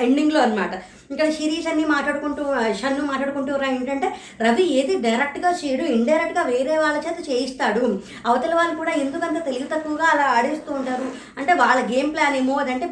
[0.07, 0.73] ఎండింగ్లో అనమాట
[1.13, 2.43] ఇక్కడ శిరీష్ అన్ని మాట్లాడుకుంటూ
[2.81, 4.09] షన్ను మాట్లాడుకుంటూ రా ఏంటంటే
[4.45, 7.85] రవి ఏది డైరెక్ట్గా చేయడు ఇండైరెక్ట్గా వేరే వాళ్ళ చేత చేయిస్తాడు.
[8.29, 11.09] అవతల వాళ్ళు కూడా ఎందుకంత తెలివి తక్కువగా అలా ఆడేస్తూ ఉంటారు?
[11.39, 12.89] అంటే వాళ్ళ గేమ్ ప్లాన్ ఏమో అదంటే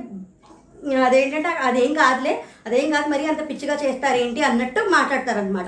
[1.06, 5.66] అదేంటంటే అదేం కాదులే అదేం కాదు మరి అంత పిచ్చిగా చేస్తారేంటి అన్నట్టు మాట్లాడతారనమాట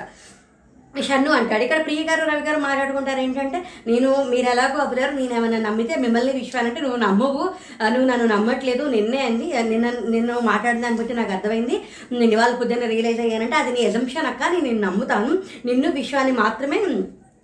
[1.01, 1.63] షన్ను అంటాడు.
[1.63, 6.33] ఇక్కడ ప్రియ గారు రవి గారు మాట్లాడుకుంటారు ఏంటంటే నేను మీరు ఎలాగో అవ్వలేరు నేను ఏమైనా నమ్మితే మిమ్మల్ని
[6.33, 7.43] విశ్వానంటే నువ్వు నమ్మవు.
[7.89, 8.85] నువ్వు నన్ను నమ్మట్లేదు.
[8.85, 11.83] నిన్నే అండి నిన్న నిన్ను మాట్లాడిన దాన్ని బట్టి నాకు అర్థమైంది.
[12.13, 14.43] నేను ఇవాళ పొద్దున్న రియలైజ్ అయ్యానంటే అది నీ ఎజంప్షన్ అక్క.
[14.63, 15.39] నేను నమ్ముతాను.
[15.65, 16.79] నిన్ను విశ్వాన్ని మాత్రమే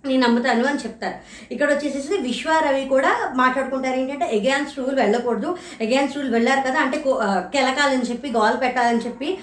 [0.05, 1.13] నేను నమ్ముతాను అని చెప్తారు.
[1.53, 3.99] ఇక్కడ వచ్చేసేసి విశ్వ రవి కూడా మాట్లాడుకుంటారు.
[3.99, 5.57] ఏంటంటే ఎగైన్స్ రూల్ వెళ్ళకూడదు.
[5.81, 9.37] ఎగైన్స్ రూల్ వెళ్ళారు కదా అంటే కో- కెలకాలని చెప్పి గోల్ పెట్టాలని చెప్పి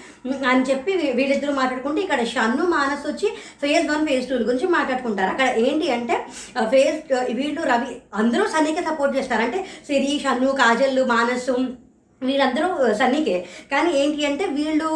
[0.48, 3.28] అని చెప్పి వీ- వీళ్ళిద్దరూ మాట్లాడుకుంటే ఇక్కడ షన్ను మానస్ వచ్చి
[3.62, 5.30] ఫేజ్ వన్ ఫేజ్ టూ గురించి మాట్లాడుకుంటారు.
[5.30, 6.26] అక్కడ ఏంటి అంటే
[6.64, 9.42] ఫేజ్ వీళ్ళు రవి అందరూ సన్నీకి సపోర్ట్ చేస్తారు.
[9.42, 11.85] అంటే సిరి షన్ను కాజల్ మానసు
[12.22, 12.68] వీళ్ళందరూ
[13.00, 13.34] సన్నీకే.
[13.72, 14.90] కానీ ఏంటి అంటే వీళ్ళు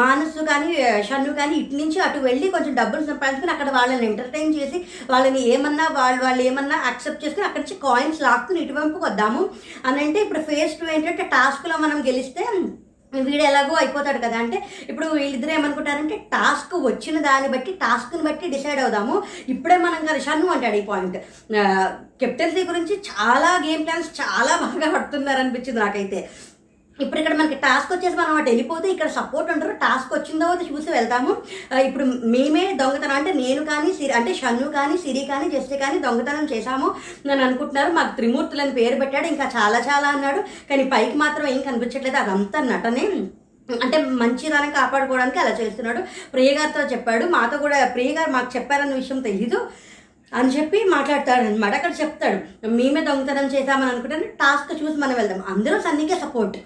[0.00, 0.70] మానసు కానీ
[1.08, 4.80] షన్ను కానీ ఇటు నుంచి అటు వెళ్ళి కొంచెం డబ్బులు సంపాదించుకుని అక్కడ వాళ్ళని ఎంటర్టైన్ చేసి
[5.12, 9.44] వాళ్ళని ఏమన్నా వాళ్ళు వాళ్ళు ఏమన్నా యాక్సెప్ట్ చేసుకుని అక్కడి నుంచి కాయిన్స్ లాక్కుని ఇటువైపుకి వద్దాము
[9.86, 12.44] అని అంటే ఇప్పుడు ఫేస్ టూ ఏంటంటే టాస్క్లో మనం గెలిస్తే
[13.12, 14.38] వీడు ఎలాగో అయిపోతాడు కదా.
[14.44, 14.56] అంటే
[14.88, 19.14] ఇప్పుడు వీళ్ళిద్దరు ఏమనుకుంటారంటే టాస్క్ వచ్చిన దాన్ని బట్టి టాస్క్ని బట్టి డిసైడ్ అవుదాము.
[19.52, 21.16] ఇప్పుడే మనం కదా షన్ను అంటాడు ఈ పాయింట్.
[22.22, 26.20] కెప్టెన్సీ గురించి చాలా గేమ్ ప్లాన్స్ చాలా బాగా పడుతున్నారు అనిపించింది నాకైతే.
[27.02, 31.32] ఇప్పుడు ఇక్కడ మనకి టాస్క్ వచ్చేసి మనం అటు వెళ్ళిపోతే ఇక్కడ సపోర్ట్ ఉంటారు టాస్క్ వచ్చిందో చూసి వెళ్తాము.
[31.88, 36.46] ఇప్పుడు మేమే దొంగతనం అంటే నేను కానీ సిరి అంటే షన్ను కానీ సిరి కానీ జస్ట్ కానీ దొంగతనం
[36.52, 36.88] చేశాము
[37.32, 37.92] అని అనుకుంటున్నారు.
[37.98, 39.26] మాకు త్రిమూర్తులని పేరు పెట్టాడు.
[39.26, 40.40] ఇంకా చాలా చాలా అన్నాడు.
[40.70, 42.18] కానీ పైకి మాత్రం ఏం కనిపించట్లేదు.
[42.22, 43.04] అదంతా నటనే.
[43.68, 46.00] అంటే మంచిదనం కాపాడుకోవడానికి అలా చేస్తున్నాడు.
[46.34, 47.24] ప్రియ గారితో చెప్పాడు.
[47.36, 49.60] మాతో కూడా ప్రియ గారు మాకు చెప్పారన్న విషయం తెలీదు
[50.32, 52.38] అని చెప్పి మాట్లాడతాడు అనమాట అక్కడ చెప్తాడు.
[52.78, 55.40] మేమే దొంగతనం చేశామని అనుకుంటే టాస్క్ చూసి మనం వెళ్దాం.
[55.54, 56.58] అందరూ సన్నీకే సపోర్ట్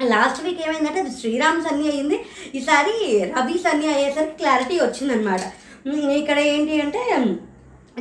[0.00, 2.16] లాస్ట్ వీక్ ఏమైందంటే అది శ్రీరామ్ సన్ని అయ్యింది.
[2.54, 2.94] ఈసారి
[3.36, 5.40] రవి సన్ని అయ్యేసరికి క్లారిటీ వచ్చిందనమాట
[6.20, 7.00] ఇక్కడ ఏంటి అంటే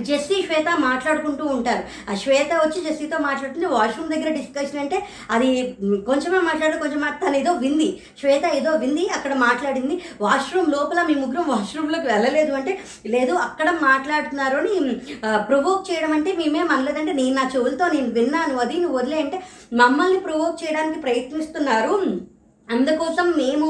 [0.09, 1.83] జెస్సీ శ్వేత మాట్లాడుకుంటూ ఉంటారు.
[2.11, 3.65] ఆ శ్వేత వచ్చి జెస్సీతో మాట్లాడుతుంది.
[3.65, 4.97] వాష్రూమ్ దగ్గర డిస్కషన్ అంటే
[5.31, 5.49] అది
[6.09, 7.89] కొంచెమే మాట్లాడు కొంచెం తను ఏదో వింది.
[8.19, 9.97] శ్వేత ఏదో వింది అక్కడ మాట్లాడింది.
[10.21, 12.73] వాష్రూమ్ లోపల మీ ముగ్గురం వాష్రూమ్లోకి వెళ్ళలేదు అంటే
[13.05, 14.95] లేదు అక్కడ మాట్లాడుతున్నారు అని
[15.49, 19.39] ప్రొవోక్ చేయడం అంటే మేమేం అనలేదంటే నేను నా చెవులతో నేను విన్నాను అది నువ్వు వదిలే అంటే
[19.73, 21.95] మమ్మల్ని ప్రొవోక్ చేయడానికి ప్రయత్నిస్తున్నారు.
[22.69, 23.67] అందుకోసం మేము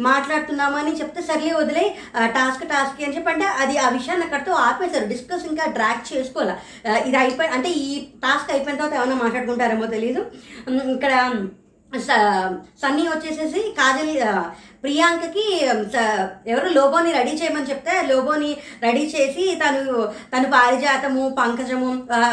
[0.00, 1.84] మాట్లాడుతున్నామని చెప్తే సర్లే వదిలే
[2.30, 5.06] టాస్క్ టాస్క్ అని చెప్పి అంటే అది ఆ విషయాన్ని అక్కడితో ఆపేశారు.
[5.06, 6.54] డిస్కస్ ఇంకా డ్రాక్ చేసుకోవాలి?
[7.06, 7.88] ఇది అయిపోయి అంటే ఈ
[8.22, 10.22] టాస్క్ అయిపోయిన తర్వాత ఏమైనా మాట్లాడుకుంటారేమో తెలియదు
[10.94, 11.12] ఇక్కడ
[11.92, 12.50] స-
[12.82, 14.10] సన్నీ వచ్చేసేసి కాజల్
[14.84, 15.44] ప్రియాంకకి
[16.46, 18.50] ఎవరు లోబోని రెడీ చేయమని చెప్తే లోబోని
[18.82, 19.96] రెడీ చేసి తను
[20.32, 21.90] తను పారిజాతము పంకజము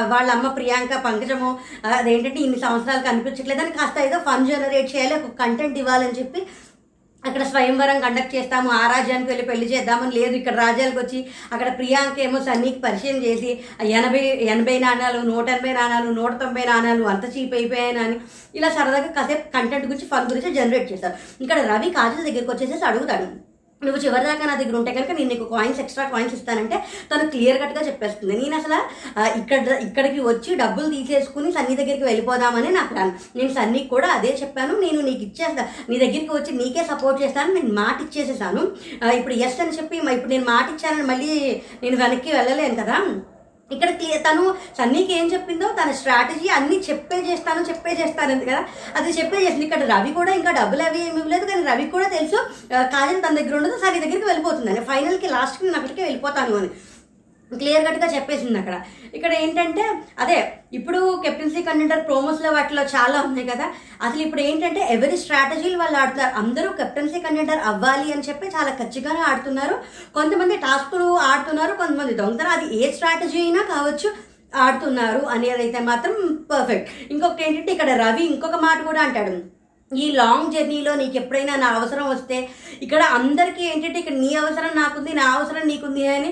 [0.07, 1.49] వాళ్ళ అమ్మ ప్రియాంక పంకజము
[1.91, 6.41] అదేంటంటే ఇన్ని సంవత్సరాలు కనిపించట్లేదని కాస్త ఏదో ఫన్ జనరేట్ చేయాలి ఒక కంటెంట్ ఇవ్వాలని చెప్పి
[7.23, 11.19] అక్కడ స్వయంవరం కండక్ట్ చేస్తాము ఆ రాజ్యానికి వెళ్ళి పెళ్ళి చేద్దామని లేదు ఇక్కడ రాజ్యాలకు వచ్చి
[11.53, 13.51] అక్కడ ప్రియాంక ఏమో సన్నీకి పరిచయం చేసి
[13.99, 14.21] ఎనభై
[14.53, 18.17] ఎనభై నాణాలు నూట ఎనభై నాణాలు నూట తొంభై నాణాలు అంత చీప్ అయిపోయాయని అని
[18.59, 21.17] ఇలా సరదాగా కాసేపు కంటెంట్ గురించి ఫన్ గురించి జనరేట్ చేస్తారు.
[21.43, 23.27] ఇక్కడ రవి కాజల్ దగ్గరికి వచ్చేసేసి అడుగుతాడు.
[23.85, 26.77] నువ్వు చివరిదాకా నా దగ్గర ఉంటే కనుక నేను నీకు కాయిన్స్ ఎక్స్ట్రా కాయిన్స్ ఇస్తానంటే
[27.09, 28.33] తను క్లియర్ కట్గా చెప్పేస్తుంది.
[28.41, 28.79] నేను అసలు
[29.39, 34.75] ఇక్కడ ఇక్కడికి వచ్చి డబ్బులు తీసేసుకుని సన్నీ దగ్గరికి వెళ్ళిపోదామని నా ప్లాన్ నేను సన్నీకి కూడా అదే చెప్పాను.
[34.85, 35.65] నేను నీకు ఇచ్చేస్తా.
[35.89, 37.53] నీ దగ్గరికి వచ్చి నీకే సపోర్ట్ చేస్తాను.
[37.59, 38.63] నేను మాట ఇచ్చేసేసాను.
[39.19, 41.31] ఇప్పుడు ఎస్ అని చెప్పి ఇప్పుడు నేను మాట ఇచ్చానని మళ్ళీ
[41.83, 42.99] నేను వెనక్కి వెళ్ళలేను కదా.
[43.71, 43.89] ఇక్కడ
[44.25, 44.43] తను
[44.77, 48.61] సన్నీకి ఏం చెప్పిందో తన స్ట్రాటజీ అన్ని చెప్పే చేస్తాను చెప్పే చేస్తాను అంది కదా.
[48.97, 49.65] అది చెప్పే చేసింది.
[49.67, 52.37] ఇక్కడ రవి కూడా ఇంకా డబ్బులు అవి ఏమి ఇవ్వలేదు కానీ రవి కూడా తెలుసు
[52.93, 56.69] కాజల్ తన దగ్గర ఉండదు సరే దగ్గరికి వెళ్ళిపోతుందని ఫైనల్కి లాస్ట్కి నేను అక్కడికి వెళ్ళిపోతాను అని.
[57.51, 58.75] క్లియర్ కట్గా చెప్పేసింది అక్కడ.
[59.17, 59.83] ఇక్కడ ఏంటంటే
[60.23, 60.37] అదే
[60.77, 63.67] ఇప్పుడు కెప్టెన్సీ కంటెంటర్ ప్రోమోస్లో వాటిలో చాలా ఉన్నాయి కదా.
[64.05, 69.25] అసలు ఇప్పుడు ఏంటంటే ఎవరి స్ట్రాటజీలు వాళ్ళు ఆడుతున్నారు అందరూ కెప్టెన్సీ కంటెంటర్ అవ్వాలి అని చెప్పి చాలా ఖచ్చితంగా
[69.31, 69.75] ఆడుతున్నారు.
[70.17, 72.53] కొంతమంది టాస్కులు ఆడుతున్నారు కొంతమంది దొంగతనం.
[72.57, 74.09] అది ఏ స్ట్రాటజీ అయినా కావచ్చు
[74.65, 76.15] ఆడుతున్నారు అనేది అయితే మాత్రం
[76.51, 79.35] పర్ఫెక్ట్ ఇంకొకటి ఏంటంటే ఇక్కడ రవి ఇంకొక మాట కూడా అంటాడు.
[79.91, 82.37] ఈ లాంగ్ జర్నీలో నీకు ఎప్పుడైనా నా అవసరం వస్తే
[82.81, 86.31] ఇక్కడ అందరికీ ఏంటంటే ఇక్కడ నీ అవసరం నాకుంది నా అవసరం నీకుంది అని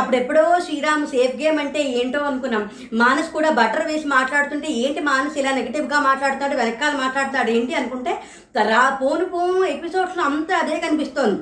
[0.00, 2.64] అప్పుడెప్పుడో శ్రీరామ్ సేఫ్ గేమ్ అంటే ఏంటో అనుకున్నాం.
[2.92, 8.14] మానస్ కూడా బటర్ వేసి మాట్లాడుతుంటే ఏంటి మానస్ ఇలా నెగిటివ్గా మాట్లాడుతున్నాడు వెనకాల మాట్లాడుతున్నాడు ఏంటి అనుకుంటే
[8.72, 11.40] రా పోను పోను ఎపిసోడ్స్లో అంతా అదే కనిపిస్తోంది.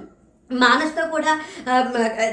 [0.64, 1.32] మానస్తో కూడా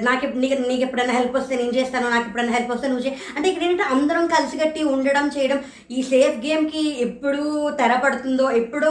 [0.08, 3.47] నాకు నీకు నీకు ఎప్పుడైనా హెల్ప్ వస్తే నేను చేస్తాను నాకు ఎప్పుడైనా హెల్ప్ వస్తే నువ్వు చేయి అంటే
[3.49, 5.60] ఇక్కడ ఏంటంటే అందరం కలిసికట్టి ఉండడం చేయడం
[5.97, 7.43] ఈ సేఫ్ గేమ్కి ఎప్పుడు
[7.82, 8.89] తెరపడుతుందో ఎప్పుడు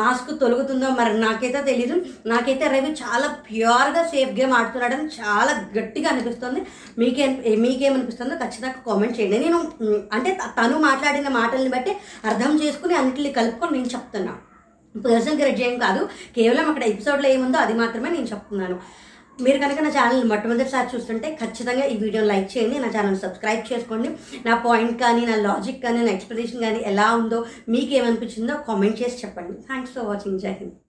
[0.00, 1.96] మాస్క్ తొలుగుతుందో మరి నాకైతే తెలీదు.
[2.32, 6.62] నాకైతే రవి చాలా ప్యూర్గా సేఫ్ గేమ్ ఆడుతున్నాడని చాలా గట్టిగా అనిపిస్తుంది.
[7.00, 7.32] మీకేం
[7.64, 9.38] మీకేమనిపిస్తుందో ఖచ్చితంగా కామెంట్ చేయండి.
[9.44, 9.58] నేను
[10.18, 11.94] అంటే తను మాట్లాడిన మాటల్ని బట్టి
[12.30, 14.40] అర్థం చేసుకుని అన్నింటిని కలుపుకొని నేను చెప్తున్నాను.
[14.94, 16.02] పర్సనల్ గ్రెడ్ ఏం కాదు.
[16.36, 18.78] కేవలం అక్కడ ఎపిసోడ్లో ఏముందో అది మాత్రమే నేను చెప్తున్నాను.
[19.44, 22.78] మీరు కనుక నా ఛానల్ మొట్టమొదటిసారి చూస్తుంటే ఖచ్చితంగా ఈ వీడియో లైక్ చేయండి.
[22.78, 24.10] నా ఛానల్ సబ్స్క్రైబ్ చేసుకోండి.
[24.46, 29.26] నా పాయింట్ కానీ నా లాజిక్ కానీ నా ఎక్స్ప్లెనేషన్ కానీ ఎలా ఉందో మీకు ఏమనిపించిందో కామెంట్ చేసి
[29.26, 29.54] చెప్పండి.
[29.68, 30.76] థ్యాంక్స్ ఫర్ వాచింగ్ జై హింద్